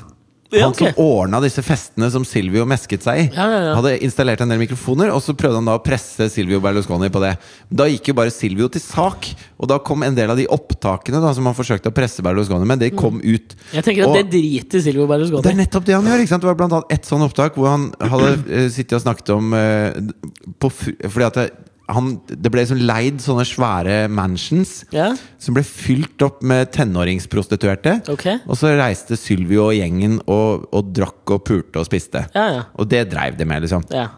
[0.53, 3.25] Ja, Han som ordna disse festene som Silvio mesket seg i.
[3.33, 3.75] Ja, ja.
[3.79, 7.23] Hadde installert en del mikrofoner, og så prøvde han da å presse Silvio Berlusconi på
[7.25, 7.31] det.
[7.73, 11.23] Da gikk jo bare Silvio til sak, og da kom en del av de opptakene
[11.25, 13.57] da som han forsøkte å presse Berlusconi med, det kom ut.
[13.73, 15.57] Jeg tenker at Og- det driter Silvio det er Berlusconi.
[15.65, 16.21] nettopp det han gjør.
[16.21, 16.43] ikke sant?
[16.43, 19.53] Det var blant annet ett sånn opptak hvor han hadde uh, sittet og snakket om
[19.55, 19.93] uh,
[20.61, 20.71] på,
[21.09, 21.51] Fordi at det,
[21.89, 25.11] han, Det ble sånn leid sånne svære mansions Ja.
[25.39, 28.09] som ble fylt opp med tenåringsprostituerte.
[28.09, 28.39] Okay.
[28.47, 32.27] Og så reiste Sylvi og gjengen og, og drakk og pulte og spiste.
[32.35, 32.63] Ja, ja.
[32.79, 33.85] Og det dreiv de med, liksom.
[33.91, 34.09] ja.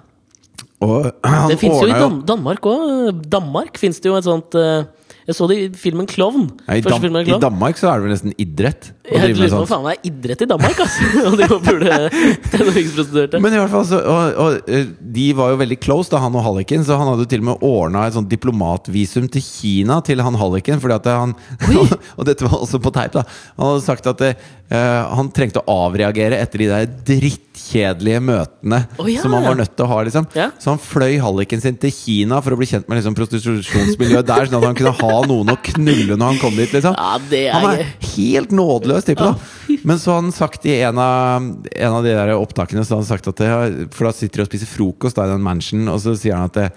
[0.84, 1.06] Og
[1.50, 3.22] Det fins jo i Dan Danmark òg.
[3.30, 4.84] Danmark fins det jo et sånt eh,
[5.24, 6.50] Jeg så det i filmen Klovn.
[6.66, 9.52] Ja, I, Dam filmen I Danmark så er det vel nesten idrett å Jeg lurer
[9.52, 11.08] på hva faen det er idrett i Danmark, altså!
[11.30, 11.96] Og de burde
[12.52, 13.40] tenåringsprostituerte.
[13.44, 16.36] Men i hvert fall så, og, og eh, De var jo veldig close, da han
[16.36, 20.00] og Halliken, så han hadde jo til og med ordna et sånt diplomatvisum til Kina
[20.04, 20.80] til han Halliken.
[20.82, 21.32] Fordi at han
[22.18, 23.24] Og dette var også på teip, da.
[23.56, 24.36] Han hadde sagt at eh,
[24.72, 29.24] han trengte å avreagere etter de der drittkjedelige møtene oh, ja.
[29.24, 30.02] som han var nødt til å ha.
[30.04, 30.50] liksom Ja.
[30.60, 34.48] Så han fløy Halliken sin til Kina for å bli kjent med liksom, prostitusjonsmiljøet der,
[34.48, 36.72] sånn at han kunne ha noen å knulle når han kom dit.
[36.74, 39.34] liksom Ja, det er Han er helt nådeløs type, da.
[39.88, 43.02] Men så har han sagt i en av, en av de der opptakene Så har
[43.02, 43.48] han sagt at det,
[43.94, 46.50] For da sitter de og spiser frokost da, i den mansion, og så sier han
[46.50, 46.68] at det,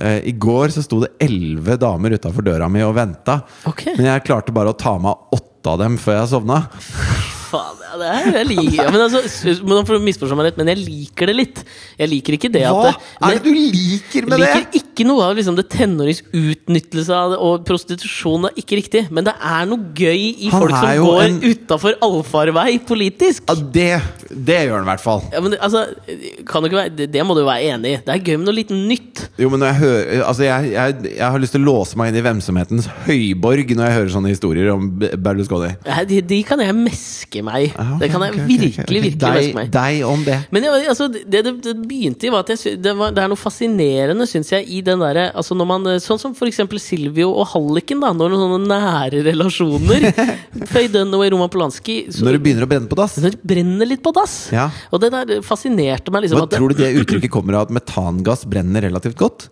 [0.00, 3.40] eh, i går så sto det elleve damer utafor døra mi og venta.
[3.68, 3.94] Okay.
[3.98, 6.64] Men jeg klarte bare å ta med åtte av dem før jeg sovna.
[7.54, 9.20] Faen, ja, det er, jeg liker men altså,
[9.70, 11.60] Nå får misforstå meg rett, men jeg liker det litt.
[12.00, 14.48] Jeg liker ikke det at Hva er det du liker med det?
[14.50, 19.04] Jeg liker ikke noe av liksom, det tenåringsutnyttelse av det, og prostitusjon er ikke riktig.
[19.14, 23.44] Men det er noe gøy i Han folk som går en- utafor allfarvei politisk.
[23.48, 23.88] Ja, det,
[24.30, 25.22] det gjør han i hvert fall.
[25.34, 25.84] Ja, men altså,
[26.48, 28.00] kan du ikke være, det, det må du være enig i.
[28.06, 29.24] Det er gøy med noe litt nytt.
[29.40, 32.10] Jo, men når jeg hører Altså, jeg, jeg, jeg har lyst til å låse meg
[32.12, 35.72] inn i hvemsomhetens høyborg når jeg hører sånne historier om Berlusconi.
[35.86, 37.70] Ja, De, de kan jeg meske meg i.
[37.74, 38.94] Ja, det kan jeg okay, ok, virkelig, okay, ok.
[39.04, 39.70] virkelig Deg- meg.
[39.74, 40.38] Deg om det.
[40.54, 43.32] Men jeg, altså, det, det, det begynte i var at jeg, det, var, det er
[43.32, 47.48] noe fascinerende, syns jeg, i den derre altså når man, Sånn som eksempel Silvio og
[47.52, 48.12] Halliken, da.
[48.16, 50.08] Når er sånne nære relasjoner.
[50.72, 53.18] Faye Dunaway, Roman Polanski så, Når det begynner å brenne på dass.
[53.22, 54.36] når det brenner litt på dass.
[54.54, 54.68] Ja.
[54.94, 56.26] Og det der fascinerte meg.
[56.26, 59.48] liksom at tror du det uttrykket kommer av at metangass brenner relativt godt?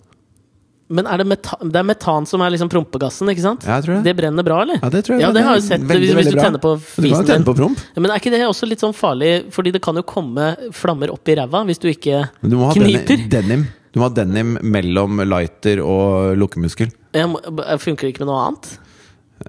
[0.93, 3.63] Men er det, meta, det er metan som er liksom prompegassen, ikke sant?
[3.65, 4.03] Ja, jeg tror det.
[4.11, 4.81] Det brenner bra, eller?
[4.83, 5.23] Ja, det tror jeg.
[5.25, 7.45] Ja, det har jeg sett Veldig, hvis, veldig du tenner på fisen din.
[7.49, 7.79] på promp.
[7.97, 9.31] Ja, Men er ikke det også litt sånn farlig?
[9.57, 12.69] Fordi det kan jo komme flammer opp i ræva hvis du ikke Men du må
[12.69, 13.65] ha deni- denim.
[13.93, 16.93] Du må ha denim mellom lighter og lukkemuskel.
[17.17, 17.41] Jeg må-
[17.81, 18.71] Funker det ikke med noe annet?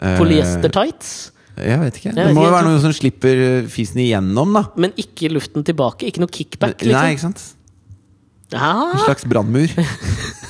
[0.02, 1.32] Eh, Polyester tights?
[1.58, 2.16] Jeg vet ikke.
[2.16, 4.64] Det må jo være noe som slipper eh, fisen igjennom, da.
[4.76, 6.08] Men ikke luften tilbake?
[6.10, 6.82] Ikke noe kickback?
[6.82, 7.12] Nei, Liksom?
[7.14, 7.44] ikke sant?
[8.54, 9.06] En Ja.
[9.06, 9.70] slags brannmur.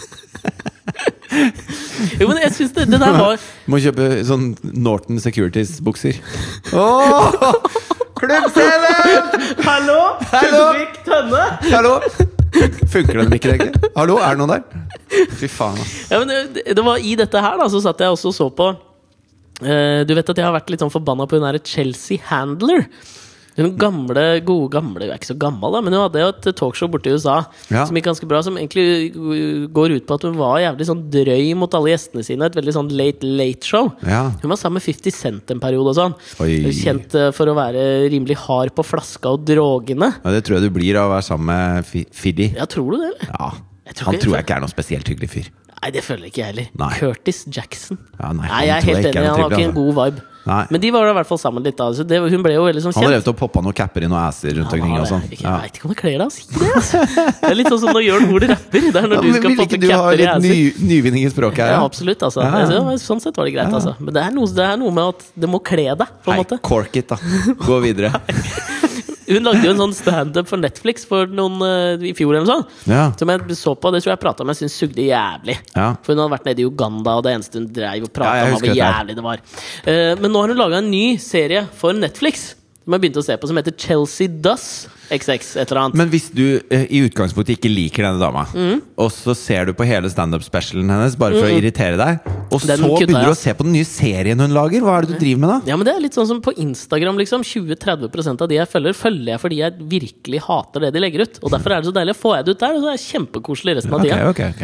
[2.20, 6.20] Jo, men jeg syns det, det der var Må kjøpe sånn Norton Securities-bukser.
[6.78, 7.34] Oh,
[8.20, 9.34] Klubbscenen!
[9.66, 10.00] Hallo!
[10.32, 10.62] Hallo!
[10.70, 11.44] Ulrik Tønne!
[11.72, 11.98] Hallo!
[12.94, 13.92] Funker den ikke egentlig?
[13.98, 15.28] Hallo, er det noen der?
[15.40, 15.94] Fy faen, ass.
[16.12, 18.48] Ja, men det, det var I dette her da så satt jeg også og så
[18.54, 22.22] på uh, Du vet at jeg har vært litt sånn forbanna på hun derre Chelsea
[22.30, 22.86] Handler.
[23.56, 26.48] Hun gamle, gode gamle Hun er ikke så gammel, da, men hun hadde jo et
[26.58, 27.36] talkshow borte i USA
[27.70, 27.84] Ja.
[27.86, 28.42] som gikk ganske bra.
[28.42, 29.14] Som egentlig
[29.74, 32.46] går ut på at hun var jævlig sånn drøy mot alle gjestene sine.
[32.50, 33.92] Et veldig sånn late late show.
[34.08, 34.24] Ja.
[34.42, 36.16] Hun var sammen med 50 Cent en periode og sånn.
[36.42, 36.72] Oi.
[36.74, 40.10] Kjent eh, for å være rimelig hard på flaska og drogene.
[40.24, 42.52] Ja, det tror jeg du blir av å være sammen med Fiddy.
[42.58, 43.30] Ja, tror du det, eller?
[43.38, 43.52] Ja.
[43.94, 45.50] Tror Han ikke- tror jeg ikke er noen spesielt hyggelig fyr.
[45.84, 46.68] Nei, det føler ikke jeg heller.
[46.80, 46.92] Nei.
[46.96, 47.98] Curtis Jackson.
[48.20, 49.26] Ja, nei, nei, jeg er helt enig.
[49.28, 50.30] Han har ikke en god vibe.
[50.44, 50.58] Nei.
[50.76, 51.78] Men de var da i hvert fall sammen litt.
[51.80, 53.24] da så det, Hun ble jo veldig sånn Han har kjent.
[53.24, 54.98] drevet og poppa noen capper i noen asser rundt omkring.
[55.00, 56.68] og sånn Jeg veit ikke om det kler deg å si det.
[56.76, 57.00] Altså.
[57.40, 58.88] Det er litt sånn som når Jørn Hoel rapper.
[58.92, 60.52] Det er når Ja, du skal Vil poppe ikke du ha capper i litt ny,
[60.68, 60.84] asser.
[60.92, 61.72] nyvinning i språket her?
[61.78, 62.26] Ja, absolutt.
[62.28, 63.72] altså Ja, Sånn sett var det greit.
[63.80, 66.08] altså Men det er, noe, det er noe med at det må kle deg.
[66.28, 67.16] på en måte cork it, da.
[67.64, 68.12] Gå videre.
[69.28, 72.64] Hun lagde jo en sånn standup for Netflix for noen uh, i fjor, eller noe
[72.64, 72.90] sånt.
[72.90, 73.06] Ja.
[73.20, 75.58] Som jeg så på, det tror jeg jeg prata om, jeg syntes sugde jævlig.
[75.76, 75.92] Ja.
[76.04, 78.50] For hun hadde vært nede i Uganda, og det eneste hun dreiv og prata ja,
[78.50, 79.46] om, var hvor jævlig det var.
[79.88, 82.52] Uh, men nå har hun laga en ny serie for Netflix,
[82.84, 84.64] som jeg begynte å se på, som heter Chelsea Does
[85.14, 85.96] XX, et eller annet.
[85.96, 88.82] Men hvis du eh, i utgangspunktet ikke liker denne dama, Mm.
[89.00, 92.20] og så ser du på hele standup-specialen hennes bare for å irritere deg,
[92.52, 93.44] og så kutta begynner jeg, du å ass.
[93.46, 95.58] se på den nye serien hun lager, hva er det du driver med da?
[95.72, 97.18] ja, men Det er litt sånn som på Instagram.
[97.24, 101.22] liksom 20-30 av de jeg følger, følger jeg fordi jeg virkelig hater det de legger
[101.24, 101.40] ut.
[101.44, 102.16] Og Derfor er det så deilig.
[102.20, 104.30] Får jeg det ut der, så er det kjempekoselig resten av Ok, tida.
[104.30, 104.64] ok, ok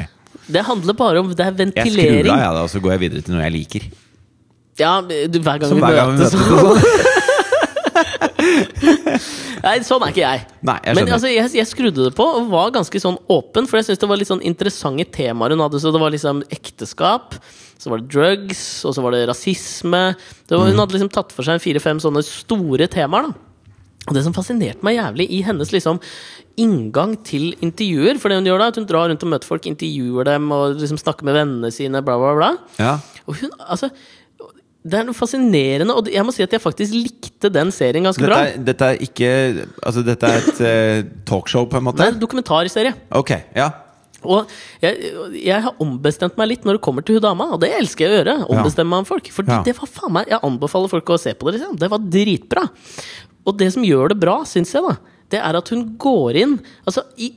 [0.52, 2.32] Det handler bare om det er Jeg skrur ventilering.
[2.36, 3.90] av, jeg, da, og så går jeg videre til noe jeg liker.
[4.80, 6.34] Ja, du, hver gang Som vi hver gang vi møtes.
[6.34, 7.19] møtes og sånn.
[9.66, 10.44] Nei, sånn er ikke jeg.
[10.66, 13.80] Nei, jeg Men altså, jeg, jeg skrudde det på og var ganske sånn åpen, for
[13.80, 15.82] jeg syns det var litt sånn interessante temaer hun hadde.
[15.82, 17.38] Så det var liksom ekteskap,
[17.80, 20.04] så var det drugs, og så var det rasisme.
[20.46, 20.74] Det var, Mm.
[20.74, 23.30] Hun hadde liksom tatt for seg fire-fem sånne store temaer.
[23.30, 23.46] da
[24.10, 26.00] og det som fascinerte meg jævlig i hennes liksom
[26.60, 29.68] inngang til intervjuer For det hun gjør da, at hun drar rundt og møter folk,
[29.70, 32.50] intervjuer dem og liksom snakker med vennene sine, bla, bla, bla.
[32.80, 32.96] Ja.
[33.30, 33.92] Og hun, altså
[34.80, 38.22] Det er noe fascinerende, og jeg må si at jeg faktisk likte den serien ganske
[38.24, 38.40] Dette bra.
[38.48, 39.32] er, dette er ikke
[39.84, 42.06] Altså, dette er et eh, talkshow, på en måte?
[42.06, 42.94] Er dokumentarserie.
[43.20, 43.68] Ok, ja.
[44.24, 44.48] Og
[44.84, 45.12] jeg,
[45.44, 48.12] jeg har ombestemt meg litt når det kommer til hun dama, og det elsker jeg
[48.14, 48.38] å gjøre.
[48.56, 49.30] Ombestemme meg om folk.
[49.36, 49.62] Fordi Ja.
[49.68, 51.60] det var faen meg Jeg anbefaler folk å se på det.
[51.60, 51.78] Liksom.
[51.80, 52.66] Det var dritbra.
[53.48, 54.96] Og det som gjør det bra, syns jeg, da,
[55.30, 56.56] det er at hun går inn
[56.90, 57.30] Altså i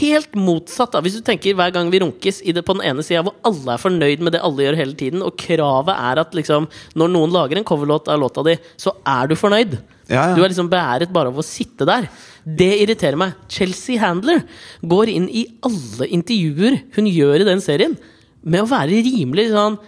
[0.00, 3.04] helt motsatt da Hvis du tenker hver gang vi runkes i det på den ene
[3.06, 6.34] sida hvor alle er fornøyd med det alle gjør hele tiden, og kravet er at
[6.36, 6.66] liksom
[6.98, 9.76] når noen lager en coverlåt av låta di, så er du fornøyd.
[10.10, 10.34] Ja, ja.
[10.36, 12.08] Du er liksom beæret bare av å sitte der.
[12.46, 13.34] Det irriterer meg.
[13.52, 14.42] Chelsea Handler
[14.86, 17.96] går inn i alle intervjuer hun gjør i den serien,
[18.46, 19.78] med å være rimelig sånn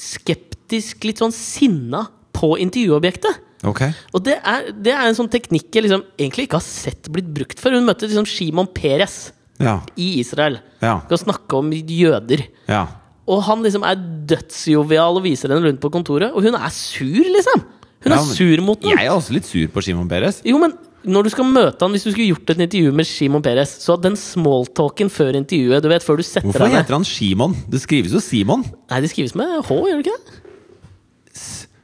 [0.00, 2.06] skeptisk, litt sånn sinna
[2.36, 3.49] på intervjuobjektet.
[3.66, 3.82] Ok.
[4.16, 7.28] Og det er, det er en sånn teknikk jeg liksom egentlig ikke har sett blitt
[7.34, 7.76] brukt før.
[7.76, 9.80] Hun møtte liksom Shimon Peres Ja.
[10.00, 10.60] i Israel.
[10.80, 11.00] Ja.
[11.04, 12.46] Skal snakke om jøder.
[12.70, 12.86] Ja.
[13.30, 14.00] Og han liksom er
[14.30, 17.66] dødsjovial og viser henne rundt på kontoret, og hun er sur, liksom!
[18.00, 18.94] Hun er sur mot den.
[18.96, 20.38] Jeg er også litt sur på Shimon Peres.
[20.48, 20.72] Jo, men
[21.04, 23.94] når du skal møte han Hvis du skulle gjort et intervju med Shimon Peres, så
[24.00, 27.54] den smalltalken før intervjuet, du vet, før du setter Hvorfor heter han Shimon?
[27.72, 28.64] Det skrives jo Simon.
[28.90, 30.39] Nei, det skrives med H, gjør det ikke det?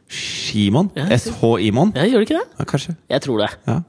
[0.08, 0.90] Shimon?
[0.94, 1.08] Ja.
[1.10, 1.92] SH-Imon?
[1.96, 2.48] Ja, gjør det ikke det?
[2.58, 2.96] Ja, kanskje.
[3.10, 3.50] Jeg tror det.
[3.66, 3.80] Ja.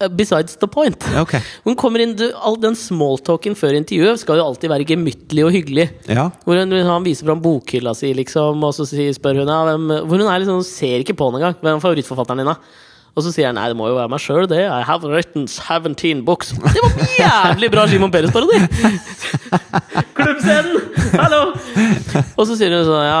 [0.00, 1.04] Uh, Besides the point.
[1.12, 1.40] Ja, okay.
[1.66, 5.52] Hun kommer inn, du, all Den smalltalken før intervjuet skal jo alltid være gemyttlig og
[5.52, 5.90] hyggelig.
[6.08, 6.30] Ja.
[6.46, 10.16] Hvor hun, han viser fram bokhylla si, liksom, og så spør hun ja, hvem, Hvor
[10.16, 11.58] hun er liksom, hun ser ikke på den engang.
[11.60, 12.86] Hvem er favorittforfatteren din, da?
[13.18, 14.62] Og så sier han nei, det må jo være meg sjøl, det.
[14.70, 16.54] I have written 17 books.
[16.54, 18.60] Det var jævlig bra Simon Peres-parodi!
[20.16, 20.78] Klubbscenen!
[21.18, 21.42] Hallo!
[22.38, 23.20] Og så sier hun sånn ja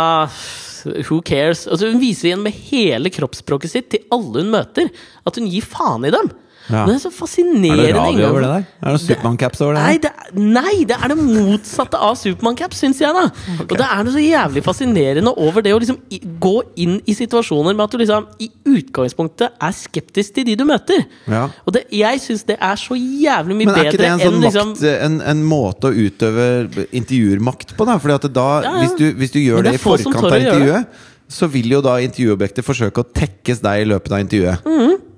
[0.86, 1.66] Who cares?
[1.68, 4.90] Altså Hun viser igjen med hele kroppsspråket sitt til alle hun møter,
[5.26, 6.30] at hun gir faen i dem.
[6.70, 6.84] Ja.
[6.86, 7.84] Men det er så fascinerende.
[7.88, 8.66] Er det radio over det der?
[8.80, 12.78] Er det Supermann-caps over det Nei det, er, nei, det er det motsatte av Supermann-caps,
[12.84, 13.10] syns jeg.
[13.16, 13.24] da
[13.66, 15.98] Og det er noe så jævlig fascinerende over det å liksom
[16.40, 16.54] gå
[16.84, 21.04] inn i situasjoner med at du liksom i utgangspunktet er skeptisk til de du møter.
[21.26, 21.48] Ja.
[21.66, 24.24] Og det, jeg syns det er så jævlig mye bedre Men er ikke det en
[24.24, 26.48] sånn liksom makt, en, en måte å utøve
[26.90, 27.88] intervjuermakt på?
[27.88, 27.98] da?
[28.02, 28.74] Fordi at da, Ja.
[28.80, 31.98] Hvis, du, hvis du gjør det det, i forkant av intervjuet, så vil jo da
[32.02, 35.08] intervjuobjektet forsøke å tekkes deg i løpet av intervjuet.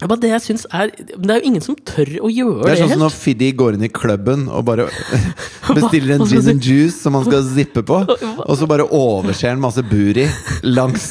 [0.00, 2.66] Ja, det jeg synes er Men det er jo ingen som tør å gjøre Det
[2.66, 3.02] det, er sånn som helt.
[3.04, 4.88] når Fiddy går inn i klubben og bare
[5.76, 8.00] bestiller en gin and juice som han skal zippe på,
[8.44, 10.26] og så bare overser han masse buri
[10.66, 11.06] langs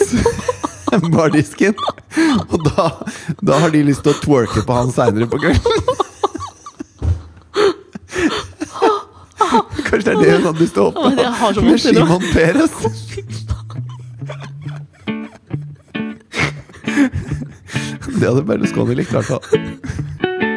[1.15, 1.73] bardisken.
[2.51, 2.89] Og da,
[3.41, 6.01] da har de lyst til å twerke på han seinere på kvelden.
[9.87, 12.23] Kanskje det er det hun hadde lyst til å håpe med Simon.
[12.33, 12.77] Peres.
[18.19, 20.53] Det hadde Berlusconi likt, i hvert fall.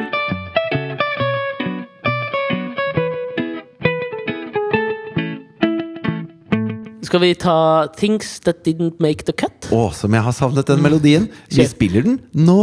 [7.06, 9.68] Skal vi ta Things That Didn't Make The Cut?
[9.70, 11.28] Å, som jeg har savnet den melodien.
[11.52, 11.70] Vi Kjør.
[11.70, 12.58] spiller den nå.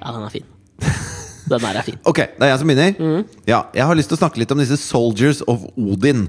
[0.00, 0.44] Ja, den er fin.
[1.50, 1.98] Den der er fin.
[2.10, 2.94] Ok, det er jeg som begynner.
[2.98, 3.24] Mm.
[3.48, 6.28] Ja, Jeg har lyst til å snakke litt om disse Soldiers of Odin.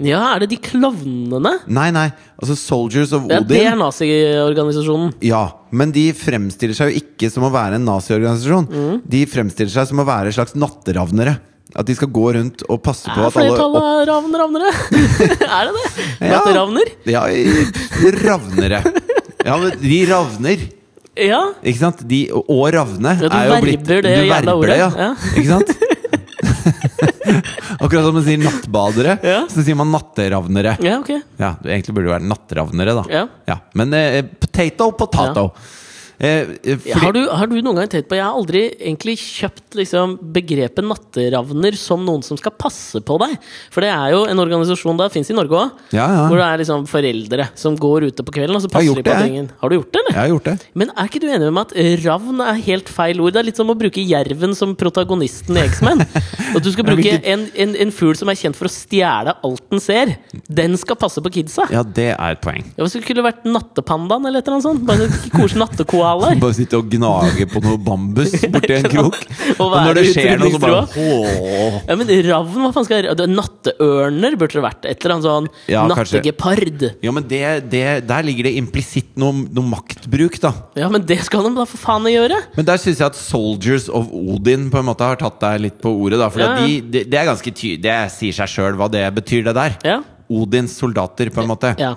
[0.00, 1.52] Ja, er det de klovnene?
[1.68, 2.06] Nei, nei,
[2.40, 3.34] altså Soldiers of Odin.
[3.36, 5.12] Ja, det er naziorganisasjonen.
[5.26, 5.42] Ja,
[5.76, 8.68] men de fremstiller seg jo ikke som å være en naziorganisasjon.
[8.72, 8.98] Mm.
[9.12, 11.36] De fremstiller seg som å være slags natteravnere.
[11.76, 14.32] At de skal gå rundt og passe på at alle Er flertallet opp- av ravn
[14.40, 14.70] ravnere?
[15.46, 16.06] er det det?
[16.32, 16.90] Natteravner?
[17.06, 18.80] Ja, ja ravnere.
[19.46, 20.64] Ja, men de ravner.
[21.20, 21.38] Ja.
[21.62, 22.02] Ikke sant?
[22.10, 24.76] De, og ravne Ja, du er jo blitt verber det du jævla ordet.
[24.80, 24.90] ja.
[24.98, 25.12] Ja.
[25.36, 25.70] Ikke sant?
[27.82, 29.40] Akkurat som man sier nattbadere, Ja.
[29.50, 30.76] så sier man natteravnere.
[30.84, 31.10] ja, ok.
[31.40, 33.26] Ja, du egentlig burde det være nattravnere, da.
[33.48, 33.58] Ja.
[33.78, 35.46] Men eh, potato, potato.
[35.54, 35.76] Eh,
[36.20, 39.78] eh, fordi, Har du, har du noen gang tenkt på Jeg har aldri egentlig kjøpt
[39.80, 43.36] liksom, begrepet natteravner som noen som skal passe på deg.
[43.72, 46.26] For det er jo en organisasjon der, fins i Norge òg, Ja, ja.
[46.28, 49.16] hvor det er liksom foreldre som går ute på kvelden og så passer de på
[49.16, 50.14] det, Har du gjort det, eller?
[50.16, 50.56] Jeg har gjort det.
[50.74, 53.34] Men er ikke du enig med meg at ravn er helt feil ord?
[53.34, 56.04] Det er litt som å bruke jerven som protagonisten i X-Men.
[56.56, 59.64] At du skal bruke en, en, en fugl som er kjent for å stjele alt
[59.70, 60.14] den ser.
[60.50, 61.68] Den skal passe på kidsa.
[61.72, 62.64] Ja, det er et poeng.
[62.74, 64.84] Ja, Hvis det skulle vært nattepandaen eller et eller annet sånt.
[64.88, 65.06] Bare
[65.36, 65.62] koselig
[66.10, 66.40] nattekoalaer.
[66.40, 69.18] Bare sitte og gnage på noe bambus borti en krok.
[69.58, 71.78] Og Og når det skjer noe, så bare åh.
[71.88, 74.88] Ja, men ravn, hva faen skal jeg Natteørner burde det vært.
[74.90, 76.86] Et eller annet sånn Ja, nattegepard.
[77.04, 77.42] Ja, men det,
[77.72, 80.52] det, der ligger det implisitt noe, noe maktbruk, da.
[80.78, 82.40] Ja, men det skal de da for faen gjøre!
[82.56, 85.80] Men der syns jeg at Soldiers of Odin på en måte har tatt deg litt
[85.82, 86.20] på ordet.
[86.20, 86.66] da For Ja, ja.
[86.66, 89.76] de, det, det er ganske tydelig, Det sier seg sjøl hva det betyr, det der.
[89.86, 89.98] Ja.
[90.30, 91.74] Odins soldater, på en måte.
[91.80, 91.96] ja.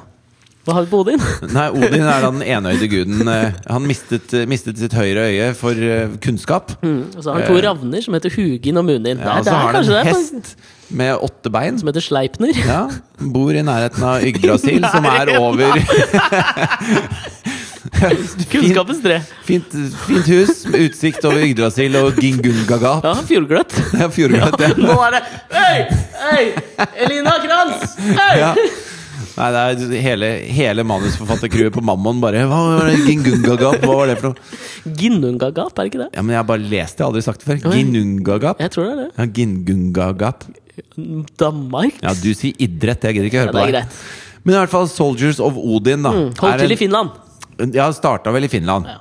[0.64, 1.20] Hva har Odin?
[1.58, 3.28] Nei, Odin er den enøyde guden.
[3.28, 6.72] eh, Han mistet, mistet sitt høyre øye for eh, kunnskap.
[6.82, 9.20] Mm, og så har han to ravner som heter Hugin og Munin.
[9.20, 10.56] Ja, og så har han en hest
[10.94, 11.80] med åtte bein.
[11.82, 12.56] Som heter Sleipner.
[12.64, 12.86] Ja,
[13.34, 15.76] Bor i nærheten av Yggdrasil, som er over
[18.52, 19.20] Kunnskapens tre.
[19.48, 19.76] Fint,
[20.08, 23.04] fint hus med utsikt over Yggdrasil og Gingungagap.
[23.06, 23.76] Ja, fjordgløtt.
[24.00, 24.72] Ja, Fjordgløtt, ja.
[24.80, 25.22] Nå er det
[25.54, 25.76] Hei!
[26.24, 26.44] Hei!
[27.06, 27.96] Elina Kranz!
[28.00, 28.32] Hei!
[28.40, 28.54] Ja.
[29.34, 29.62] Nei, det
[29.98, 33.00] er hele, hele manusforfattercrewet på Mammon bare Hva var det?
[33.08, 33.80] Gingungagap?
[33.82, 34.94] Hva var det for noe?
[35.00, 36.10] Ginnungagap, er det ikke det?
[36.14, 37.58] Ja, men Jeg har bare lest det, jeg har aldri sagt det før.
[37.74, 37.82] Ginnungagap?
[37.82, 38.62] Ginungagap?
[38.62, 39.10] Jeg tror det er det.
[39.18, 40.46] Ja, Gingungagap.
[41.42, 41.98] Danmark?
[42.04, 43.76] Ja, du sier idrett, jeg gidder ikke Ja, høre det er på deg.
[43.80, 44.04] greit.
[44.44, 46.12] Men i hvert fall Soldiers of Odin, da.
[46.14, 47.10] Mm, Hold er til i Finland.
[47.74, 48.86] Ja, starta vel i Finland.
[48.90, 49.00] Ja.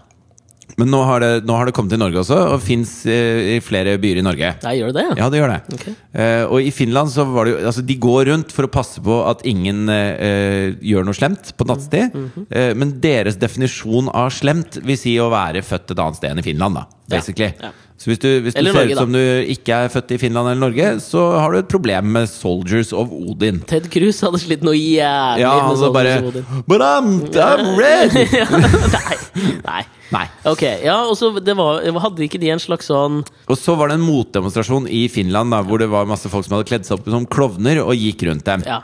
[0.80, 3.58] Men nå har, det, nå har det kommet til Norge også, og fins eh, i
[3.64, 4.54] flere byer i Norge.
[4.64, 5.18] Nei, gjør det det?
[5.20, 5.58] Ja, det gjør det.
[5.76, 5.94] Okay.
[6.16, 9.02] Eh, og i Finland så var det jo Altså, de går rundt for å passe
[9.04, 12.16] på at ingen eh, gjør noe slemt på nattstid.
[12.16, 12.48] Mhm.
[12.50, 16.42] eh, men deres definisjon av slemt vil si å være født et annet sted enn
[16.42, 16.88] i Finland, da.
[17.12, 17.52] Basically.
[17.60, 17.72] ja.
[18.02, 19.20] Så hvis du, hvis du ser Norge, ut som du
[19.52, 23.12] ikke er født i Finland eller Norge, så har du et problem med Soldiers of
[23.14, 23.60] Odin.
[23.70, 26.64] Ted Cruz hadde slitt noe jævlig Ja, med sånn bare of Odin.
[26.66, 28.16] But I'm, I'm red!
[28.96, 29.52] Nei.
[29.68, 29.82] Nei.
[30.12, 30.26] Nei.
[30.48, 33.88] Ok, ja, og så det var, Hadde ikke de en slags sånn Og så var
[33.88, 36.98] det en motdemonstrasjon i Finland da, hvor det var masse folk som hadde kledd seg
[36.98, 38.64] opp som klovner og gikk rundt dem.
[38.68, 38.82] Ja.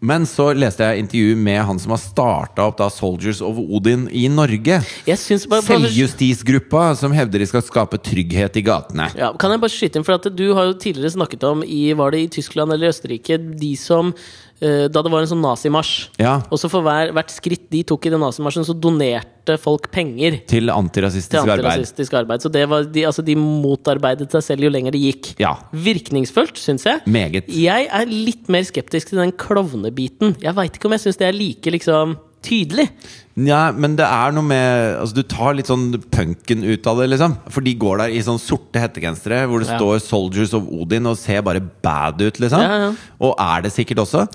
[0.00, 4.06] Men så leste jeg intervju med han som har starta opp da Soldiers of Odin
[4.16, 4.78] i Norge.
[5.04, 9.10] Jeg bare Selvjustisgruppa som hevder de skal skape trygghet i gatene.
[9.18, 11.92] ja, Kan jeg bare skyte inn, for at du har jo tidligere snakket om i
[11.92, 14.14] Var det i Tyskland eller Østerrike de som
[14.60, 16.10] Da det var en sånn nazimarsj.
[16.20, 19.88] Ja, Og så for hver, hvert skritt de tok i den nazimarsjen, så donerte folk
[19.90, 22.20] penger til til antirasistisk arbeid.
[22.20, 22.42] arbeid.
[22.44, 25.30] Så det var, de, altså, de motarbeidet seg selv jo lenger det gikk.
[25.40, 27.00] Ja, Virkningsfullt, syns jeg.
[27.06, 27.48] meget.
[27.48, 30.36] Jeg er litt mer skeptisk til den klovnebiten.
[30.42, 32.88] Jeg veit ikke om jeg syns det er like liksom tydelig.
[33.40, 37.06] Ja, men det er noe med Altså Du tar litt sånn punken ut av det,
[37.12, 37.36] liksom.
[37.48, 39.78] For de går der i sånn sorte hettegensere hvor det Ja.
[39.78, 42.60] står 'Soldiers of Odin' og ser bare bad ut, liksom.
[42.60, 42.92] Ja, ja.
[43.20, 44.26] Og er det sikkert også.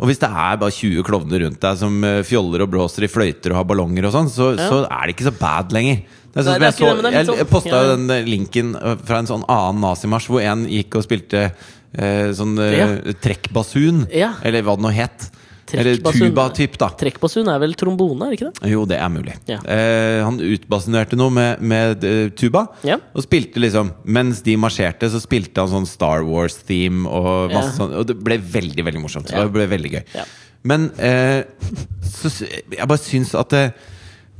[0.00, 3.08] Og hvis det er bare 20 klovner rundt deg som eh, fjoller og blåser i
[3.12, 6.02] fløyter og har ballonger og sånn, så, så er det ikke så bad lenger.
[6.32, 8.96] Det er sånn Nei, jeg, så, jeg, jeg sånn- posta jo den eh, linken eh,
[9.04, 11.52] fra en sånn annen nazimarsj hvor en gikk og spilte
[11.98, 15.30] eh, sånn eh, trekkbasun, eller hva det nå het.
[15.72, 16.90] Eller tuba-typ, da.
[17.00, 18.70] Trekkbasun er vel trombone, er det ikke det?
[18.74, 19.34] Jo, det er mulig.
[19.48, 19.58] Ja.
[19.64, 22.66] Eh, han utbasunerte noe med, med uh, tuba.
[22.86, 22.98] Ja.
[23.14, 27.08] Og spilte liksom Mens de marsjerte, så spilte han sånn Star Wars-theme.
[27.08, 27.78] Og masse Ja.
[27.78, 29.32] sånn Og det ble veldig veldig morsomt.
[29.32, 30.04] Det ble veldig gøy.
[30.64, 31.44] Men eh,
[32.04, 33.64] så, jeg bare syns at det,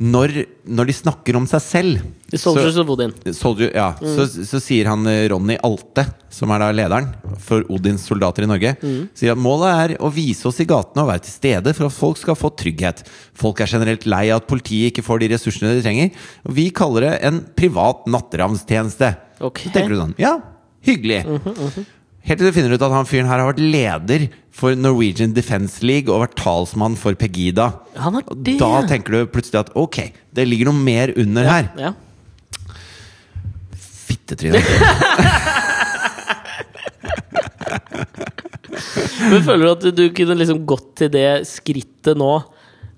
[0.00, 0.32] når,
[0.66, 2.00] når de snakker om seg selv
[2.34, 3.12] Soldiers of Odin.
[3.32, 4.08] Soldier, ja, Mm.
[4.16, 6.02] så, så sier han eh, Ronny Alte,
[6.34, 9.08] som er da lederen for Odins soldater i Norge, Mm.
[9.14, 11.94] sier at målet er å vise oss i gatene og være til stede for at
[11.94, 13.04] folk skal få trygghet.
[13.38, 16.10] Folk er generelt lei av at politiet ikke får de ressursene de trenger.
[16.44, 19.14] Og vi kaller det en privat natteravnstjeneste.
[19.40, 19.68] Okay.
[19.70, 20.40] Så tenker du sånn, ja,
[20.84, 21.22] hyggelig.
[21.38, 21.86] Mhm,
[22.24, 24.22] Helt til du finner ut at han fyren her har vært leder
[24.54, 27.66] for Norwegian Defence League og vært talsmann for Pegida.
[28.00, 28.56] Han har det!
[28.62, 29.98] da tenker du plutselig at ok,
[30.32, 31.68] det ligger noe mer under her.
[31.76, 31.92] Ja.
[33.76, 34.62] Fittetryne.
[39.24, 42.32] Men føler du at du kunne liksom gått til det skrittet nå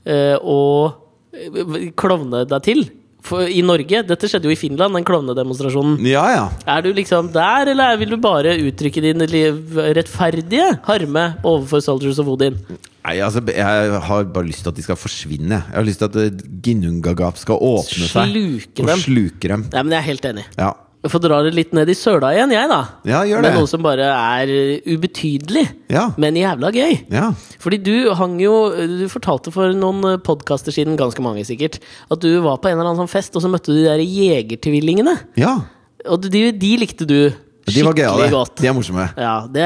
[0.06, 0.94] eh, og
[1.34, 2.86] eh, klovne deg til?
[3.26, 5.98] For i Norge Dette skjedde jo i Finland, den klovnedemonstrasjonen.
[6.06, 6.44] Ja, ja.
[6.70, 12.30] Er du liksom der, eller vil du bare uttrykke din rettferdige harme overfor Soldiers of
[12.36, 12.58] Odin?
[13.06, 15.60] Nei, altså, jeg har bare lyst til at de skal forsvinne.
[15.68, 18.56] Jeg har lyst til at Ginnungagap skal åpne seg Dem.
[18.82, 19.02] og dem.
[19.04, 19.66] sluke dem.
[19.70, 20.46] Nei, men jeg er helt enig.
[20.58, 20.72] Ja.
[21.05, 22.78] Jeg får dra det litt ned i søla igjen, jeg, da.
[23.07, 23.51] Ja, gjør det.
[23.53, 26.09] Med noe som bare er uh, ubetydelig, Ja.
[26.18, 26.97] men jævla gøy.
[27.12, 27.28] ja.
[27.62, 31.78] Fordi du hang jo Du fortalte for noen podkaster siden, ganske mange sikkert,
[32.11, 34.03] at du var på en eller annen sånn fest, og så møtte du de der
[34.03, 35.16] jegertvillingene.
[35.36, 35.59] Ja.
[36.09, 37.32] Og de, de likte du
[37.66, 38.26] Skikkelig De var gøyale.
[38.30, 38.57] godt.
[38.62, 39.09] De er morsomme.
[39.18, 39.64] Ja, det,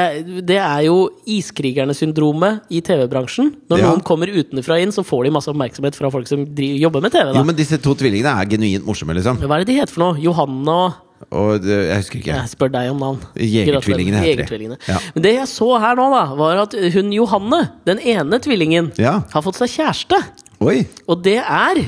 [0.49, 3.51] det er jo iskrigernesyndromet i TV-bransjen.
[3.69, 3.91] Når Ja.
[3.91, 7.13] noen kommer utenfra inn, så får de masse oppmerksomhet fra folk som driver, jobber med
[7.13, 7.35] TV.
[7.37, 9.37] Jo, men disse to tvillingene er genuint morsomme, liksom.
[9.45, 10.21] Hva er det de heter for noe?
[10.21, 10.93] Johanne og
[11.29, 12.33] Og det, jeg husker ikke.
[12.39, 13.19] Jeg spør deg om navn.
[13.37, 14.69] Jegertvillingene heter de.
[14.89, 14.97] Ja.
[15.15, 19.19] Men det jeg så her nå, da, var at hun Johanne, den ene tvillingen, Ja.
[19.33, 20.17] har fått seg kjæreste.
[20.65, 20.87] Oi!
[21.07, 21.83] Og det er,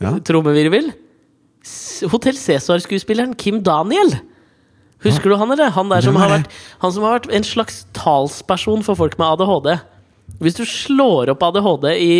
[0.00, 0.14] Ja.
[0.18, 0.92] trommevirvel,
[2.10, 4.16] Hotell Cæsar-skuespilleren Kim Daniel.
[5.04, 5.70] Husker du han, eller?
[5.74, 6.48] Han, der som har vært,
[6.82, 9.80] han som har vært en slags talsperson for folk med ADHD.
[10.42, 12.12] Hvis du slår opp ADHD i,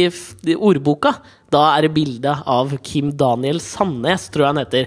[0.46, 1.14] i ordboka,
[1.52, 4.86] da er det bilde av Kim Daniel Sandnes, tror jeg han heter.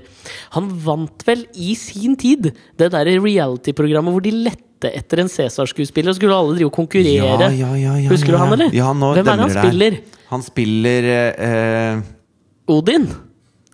[0.57, 6.11] Han vant vel i sin tid det der reality-programmet hvor de lette etter en Cæsar-skuespiller,
[6.11, 7.51] og skulle alle drive og konkurrere.
[7.53, 8.43] Ja, ja, ja, Husker du ja.
[8.43, 8.74] han, eller?
[8.74, 10.01] Hvem er det han spiller?
[10.34, 13.07] Han spiller uh, Odin?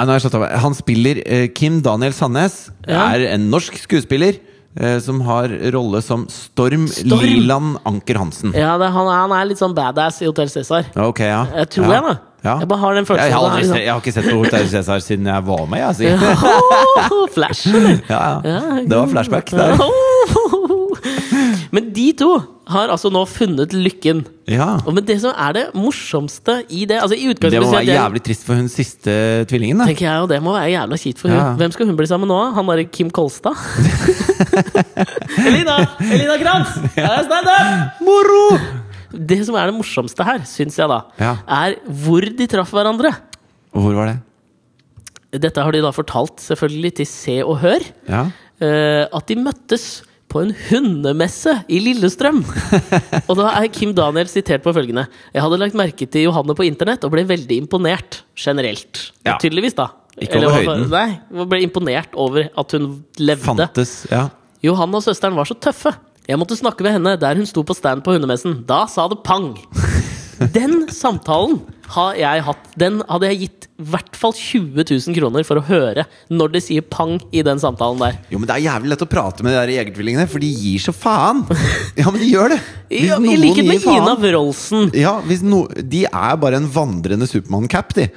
[0.02, 0.20] Nei.
[0.64, 2.64] Han spiller uh, Kim Daniel Sandnes.
[2.88, 4.40] Er en norsk skuespiller
[5.04, 7.20] som har rolle som Storm, Storm!
[7.26, 8.54] Liland Anker Hansen.
[8.56, 10.88] Ja, det, han, han er litt sånn badass i Hotell Cæsar.
[10.96, 11.42] Ok, ja.
[11.62, 11.94] Jeg tror ja.
[11.98, 12.14] jeg, da.
[12.42, 12.56] Ja.
[12.64, 13.28] Jeg bare har den følelsen.
[13.28, 15.84] jeg, har aldri, jeg har ikke sett på Hotell Cæsar siden jeg var med.
[15.84, 18.00] Jeg, liksom- Flash, eller?
[18.16, 18.24] Ja.
[18.48, 19.52] Ja, Det var flashback.
[19.52, 19.78] Der.
[21.76, 22.32] Men de to
[22.74, 24.24] har altså nå funnet lykken.
[24.50, 24.74] Ja.
[24.86, 28.22] Og men det som er det morsomste i det altså i Det må være jævlig
[28.26, 29.14] trist for hun siste
[29.52, 29.82] tvillingen.
[29.84, 29.88] Da.
[29.92, 31.52] Tenker jeg, og det må være jævla kjipt for Ja.
[31.52, 32.42] hun Hvem skal hun bli sammen med nå?
[32.58, 33.56] Han derre Kim Kolstad?
[35.48, 35.78] Elina!
[36.00, 36.38] Elina!
[36.96, 38.02] Her er standup!
[38.06, 38.44] Moro!
[39.12, 41.36] Det som er det morsomste her, syns jeg da, Ja.
[41.48, 43.12] er hvor de traff hverandre.
[43.76, 44.20] Og hvor var det?
[45.42, 47.84] Dette har de da fortalt selvfølgelig til Se og Hør.
[48.08, 48.26] Ja.
[48.62, 52.42] Uh, at de møttes på en hundemesse i Lillestrøm.
[53.30, 56.66] og da er Kim Daniel sitert på følgende Jeg hadde lagt merke til Johanne på
[56.68, 58.22] internett og ble veldig imponert.
[58.40, 59.10] Generelt.
[59.28, 59.36] Ja.
[59.42, 59.90] Tydeligvis, da.
[60.22, 60.88] Ikke over Eller, høyden.
[60.92, 62.88] Nei, ble imponert over at hun
[63.20, 63.44] levde.
[63.46, 63.94] Fantes.
[64.12, 64.30] Ja.
[64.64, 65.94] Johanne og søsteren var så tøffe.
[66.30, 68.62] Jeg måtte snakke med henne der hun sto på stand på hundemessen.
[68.68, 69.54] Da sa det pang!
[70.50, 71.60] Den samtalen
[71.92, 72.70] har jeg hatt.
[72.80, 76.62] Den hadde jeg gitt i hvert fall 20 000 kroner for å høre når det
[76.66, 78.18] sier pang i den samtalen der.
[78.32, 80.82] Jo, men Det er jævlig lett å prate med de der jegertvillingene, for de gir
[80.84, 81.44] så faen!
[82.00, 82.60] Ja, men de gjør det!
[82.92, 84.92] I, I likhet med Ina Wroldsen.
[84.98, 88.10] Ja, no, De er bare en vandrende Supermann-cap, de.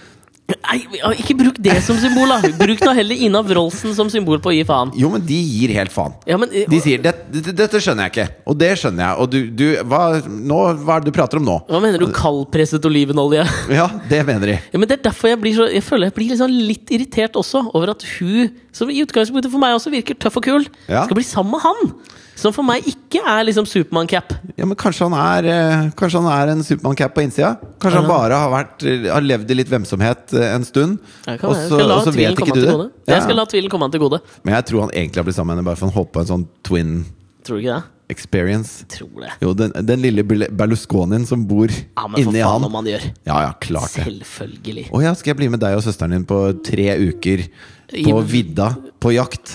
[0.44, 0.76] Nei,
[1.22, 2.50] ikke bruk det som symbol, da!
[2.58, 4.90] Bruk da heller Ina Wroldsen som symbol på å gi faen.
[4.98, 6.12] Jo, men de gir helt faen.
[6.28, 9.20] Ja, men, De sier dette, det, 'Dette skjønner jeg ikke', og det skjønner jeg.
[9.24, 11.56] Og du, du hva, nå, hva er det du prater om nå?
[11.70, 13.46] Hva mener du kaldpresset olivenolje?
[13.78, 14.58] Ja, det mener de.
[14.72, 17.38] Ja, men Det er derfor jeg blir så Jeg føler jeg blir sånn litt irritert
[17.40, 21.06] også over at hun, som i utgangspunktet for meg også virker tøff og kul, Ja.
[21.06, 21.94] skal bli sammen med han!
[22.34, 24.32] Som for meg ikke er liksom Supermann-cap.
[24.58, 27.52] Ja, men Kanskje han er, eh, kanskje han er en Supermann-cap på innsida?
[27.78, 30.98] Kanskje han bare har, vært, eh, har levd i litt hvemsomhet eh, en stund?
[31.30, 32.74] Og så vet ikke du det?
[33.06, 33.14] Ja.
[33.14, 34.20] Jeg skal la tvilen komme han til gode.
[34.42, 36.24] Men jeg tror han egentlig har blitt sammen med henne bare for han håper på
[36.24, 36.94] en sånn twin
[37.44, 37.82] Tror du ikke det?
[38.12, 38.84] experience.
[38.92, 39.30] Tror det.
[39.40, 42.66] Jo, den, den lille Berlusconien som bor Ja, men for inni han.
[42.66, 43.06] om han gjør.
[43.24, 44.04] Ja, ja, klart det.
[44.04, 44.84] Selvfølgelig.
[44.92, 47.46] Å ja, skal jeg bli med deg og søsteren din på tre uker
[47.94, 48.68] på vidda
[49.00, 49.54] på jakt?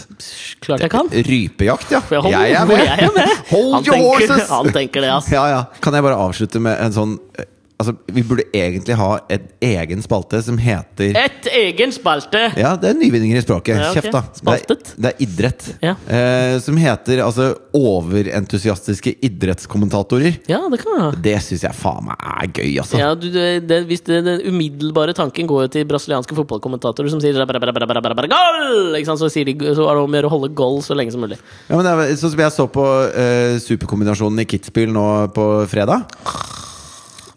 [0.66, 1.10] Klart jeg kan.
[1.14, 2.02] Rypejakt, ja.
[2.10, 2.84] Jeg, Jeg er med!
[2.88, 3.38] Jeg er med.
[3.54, 4.50] Hold han, your tenker, horses!
[4.50, 5.32] han tenker det, ass.
[5.38, 5.62] Ja, ja.
[5.86, 7.46] Kan jeg bare avslutte med en sånn eh,
[7.80, 12.42] Altså, Vi burde egentlig ha et egen spalte som heter Et egen spalte!
[12.60, 13.80] Ja, det er nyvinninger i språket.
[13.80, 14.02] Ja, okay.
[14.02, 14.22] Kjeft, da.
[14.36, 14.90] Spaltet.
[14.90, 15.68] Det er, det er idrett.
[15.86, 15.94] Ja.
[16.12, 20.42] Eh, som heter altså overentusiastiske idrettskommentatorer.
[20.52, 21.22] Ja, det kan jeg.
[21.30, 23.00] Det syns jeg faen meg er gøy, altså.
[23.00, 27.24] Ja, du, det, det, hvis det, Den umiddelbare tanken går jo til brasilianske fotballkommentatorer som
[27.24, 29.00] sier «Bra, bra, bra, bra, bra, bra, goal!
[29.00, 29.24] Ikke sant?
[29.24, 31.24] Så, sier de, så er det om å gjøre å holde goal så lenge som
[31.24, 31.40] mulig.
[31.70, 35.52] Ja, men det er, sånn som jeg så på eh, superkombinasjonen i Kitzbühel nå på
[35.72, 36.10] fredag.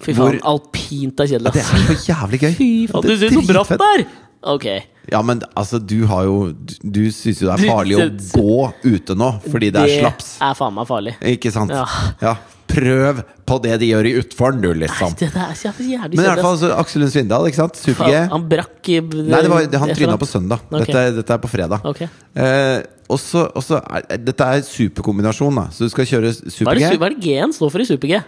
[0.02, 2.52] Fy faen, Hvor- alpint er kjedelig, Det er så jævlig gøy!
[2.60, 4.06] Fy faen, du er ser så bratt der!
[4.42, 4.64] Ok.
[5.12, 8.72] Ja, men altså, du har jo Du, du syns jo det er farlig å gå
[8.96, 10.32] ute nå fordi det er slaps.
[10.40, 11.14] Det er faen meg farlig.
[11.36, 11.70] Ikke sant?
[11.70, 11.84] Ja.
[12.22, 12.32] Ja.
[12.72, 15.12] Prøv på det de gjør i utform, du, Nei, liksom.
[15.20, 17.76] det er så jævlig Men i hvert fall altså, Aksel Lund Svindal, ikke sant?
[17.76, 18.14] Super-G.
[18.32, 20.62] Han brakk i Nei, det var, han tryna på søndag.
[20.70, 20.86] Okay.
[20.88, 21.84] Dette, dette er på fredag.
[21.92, 22.08] Okay.
[22.34, 22.78] Eh,
[23.12, 25.66] også, også er, dette er superkombinasjon, da.
[25.74, 26.86] Så du skal kjøre Hva er det, super-G.
[26.88, 28.22] su- hva er det G-en står for i super-G?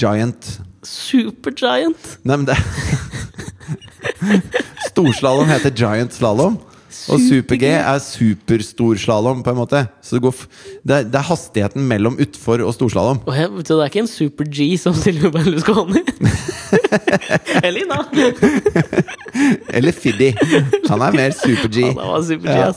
[0.00, 0.50] Giant
[0.88, 2.18] Supergiant.
[2.24, 2.56] Nei, men det
[4.90, 6.58] Storslalåm heter giant slalåm.
[7.12, 9.80] Og super-G er superstorslalåm, på en måte.
[10.04, 10.34] Så det, går
[10.86, 13.20] det, er, det er hastigheten mellom utfor og storslalåm.
[13.26, 16.00] Så det er ikke en super-G som Silvio Berlusconi?
[17.64, 17.98] Eller Ina.
[19.74, 20.30] Eller Fiddy.
[20.88, 21.90] Han er mer super-G.
[22.04, 22.72] Ja, super-G, Ja.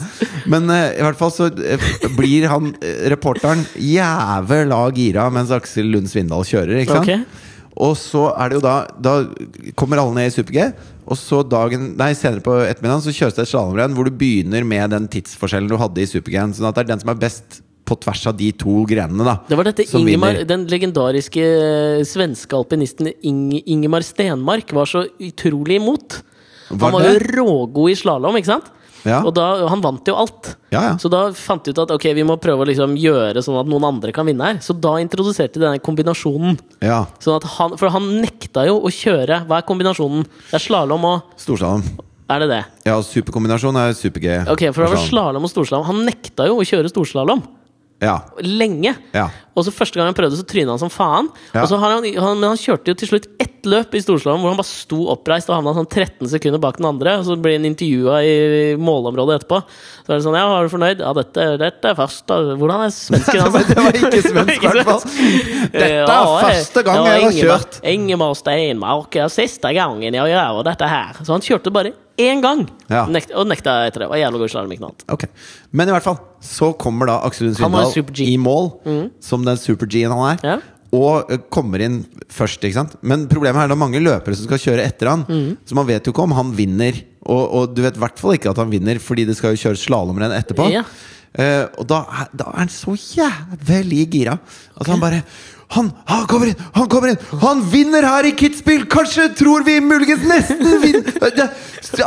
[0.49, 5.91] Men uh, i hvert fall så uh, blir han uh, reporteren jævla gira mens Aksel
[5.93, 7.11] Lund Svindal kjører, ikke sant?
[7.11, 7.43] Ok.
[7.77, 9.13] Og så er det jo da Da
[9.77, 10.71] kommer alle ned i super-G,
[11.07, 14.65] og så dagen Nei, senere på ettermiddagen så kjøres det et slalåmrenn hvor du begynner
[14.67, 16.55] med den tidsforskjellen du hadde i super-G-en.
[16.57, 19.37] Sånn at det er den som er best på tvers av de to grenene, da.
[19.47, 25.79] Det var dette Ingemar, den legendariske eh, svenske alpinisten Inge, Ingemar Stenmark var så utrolig
[25.79, 26.19] imot.
[26.67, 27.13] Var han var det?
[27.13, 28.67] jo rågod i slalåm, ikke sant?
[29.07, 29.21] Ja.
[29.23, 30.51] Og da, han vant jo alt.
[30.73, 30.93] Ja, ja.
[30.99, 33.69] Så da fant de ut at ok, vi må prøve å liksom gjøre sånn at
[33.71, 34.59] noen andre kan vinne her.
[34.63, 36.57] Så da introduserte de denne kombinasjonen.
[36.83, 37.05] ja.
[37.23, 40.27] Sånn at han, for han nekta jo å kjøre Hva er kombinasjonen?
[40.51, 41.85] Det er slalåm og Storslalåm.
[42.27, 42.63] Er det det?
[42.89, 44.33] Ja, superkombinasjon er super-G.
[44.51, 45.85] Ok, for det var slalåm og storslalåm.
[45.87, 47.39] Han nekta jo å kjøre storslalåm.
[48.03, 48.19] Ja.
[48.45, 48.93] Lenge.
[49.15, 49.27] Ja.
[49.57, 51.31] Og så Første gang han prøvde, så tryna han som faen.
[51.55, 51.63] Ja.
[51.63, 54.43] Og så har han, han, men han kjørte jo til slutt ett løp i storslalåm
[54.43, 57.15] hvor han bare sto oppreist og havna sånn 13 sekunder bak den andre.
[57.17, 58.35] Og så blir han intervjua i
[58.77, 59.61] målområdet etterpå.
[60.05, 61.01] Så er det sånn Ja, var du fornøyd?
[61.01, 63.63] Ja, dette, dette er først Hvordan er svensken Altså?
[63.65, 65.05] Det var ikke svensk, i hvert fall.
[65.73, 67.79] Dette er Ja, første gang jeg har kjørt.
[67.97, 71.17] Ingemar Steinmark er siste gangen jeg gjør dette her.
[71.23, 72.63] Så han kjørte bare én gang!
[72.91, 73.05] Ja.
[73.11, 74.09] Nekt, og nekta etter det.
[74.11, 75.05] Var jævla god slalåm, ikke noe annet.
[75.17, 75.29] Okay.
[75.71, 78.71] Men i hvert fall, så kommer da Aksel Lund Svindal i mål,
[79.23, 80.43] som den super-G-en han er.
[80.45, 80.57] Ja.
[80.95, 81.99] Og eh, kommer inn
[82.31, 82.95] først, ikke sant.
[83.03, 85.27] Men problemet er det er mange løpere som skal kjøre etter han.
[85.67, 87.03] Så man vet jo ikke om han vinner.
[87.27, 89.61] Og, og du vet i hvert fall ikke at han vinner, fordi det skal jo
[89.65, 90.69] kjøres slalåmrenn etterpå.
[90.71, 90.85] Ja.
[91.37, 91.99] Uh, og da,
[92.33, 94.37] da er han så jævlig gira.
[94.79, 95.21] At han bare
[95.75, 96.59] han, han kommer inn!
[96.77, 97.23] Han kommer inn!
[97.41, 98.85] Han vinner her i Kitzbühel!
[98.91, 101.49] Kanskje tror vi muligens nesten vinner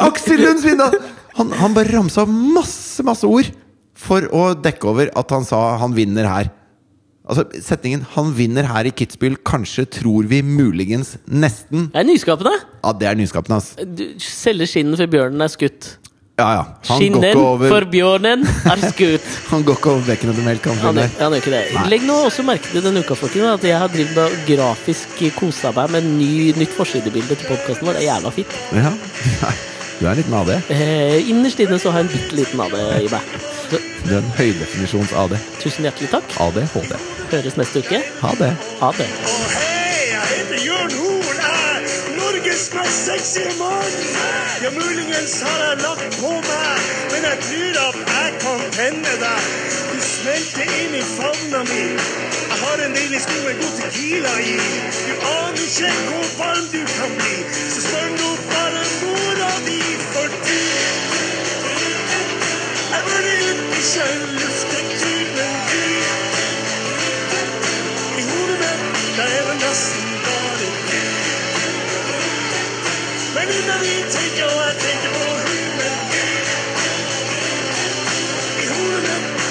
[0.01, 0.97] Aksel Lunds vinner!
[1.37, 3.53] Han, han bare ramsa masse, masse ord
[4.01, 6.51] for å dekke over at han sa han vinner her.
[7.31, 12.57] Altså Setningen 'Han vinner her i Kitzbühel', kanskje tror vi muligens nesten Det er nyskapende!
[12.83, 13.77] Ja, det er nyskapende, ass.
[13.77, 16.00] Du selger skinnet før bjørnen er skutt.
[16.41, 16.63] Ja, ja.
[16.89, 19.27] Han Skinnen over, for bjørnen er skutt.
[19.53, 21.63] han går ikke over bekken etter melk, han Han, han gjør ikke det.
[21.77, 21.87] Nei.
[21.95, 25.93] Legg nå også merke til denne uka folkene, at jeg har drevet grafisk kosa meg
[25.97, 27.99] med ny, nytt forsidebilde til podkasten vår.
[28.01, 28.57] Det er jævla fint.
[28.81, 28.95] Ja.
[30.01, 30.51] Du er en liten AD.
[30.73, 32.73] Eh, innerst inne så har jeg en bitte liten AD
[33.05, 33.35] i meg.
[33.69, 35.37] Så, Du er en høydefinisjons AD.
[35.61, 36.33] tusen hjertelig takk.
[36.41, 36.97] AD, HD.
[37.35, 38.01] Høres neste uke.
[38.25, 38.55] Ha det.
[38.81, 39.11] Ha det.
[42.61, 44.17] Norges mest i morgen.
[44.63, 46.81] Ja, muligens har jeg lagt på meg,
[47.13, 49.47] men jeg tror at jeg kan tenne deg.
[49.93, 51.85] Du smelter inn i favna mi.
[52.51, 54.59] Jeg har en deilig sko med god tequila i.
[55.07, 57.39] Du aner ikke hvor varm du kan bli,
[57.73, 59.81] så spør nå bare mora di
[60.11, 60.61] for du.
[62.93, 63.35] Jeg burde
[63.81, 64.07] ikke
[64.37, 65.83] lufte tuben du.
[68.21, 70.10] I hodet mitt, der er det nesten
[73.51, 75.95] Men innan vi tenker, og jeg tenker på hunden
[78.63, 79.51] I hodet mitt,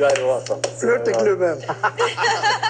[0.00, 0.54] Du er rå, altså.
[0.80, 1.64] Flørteklubben.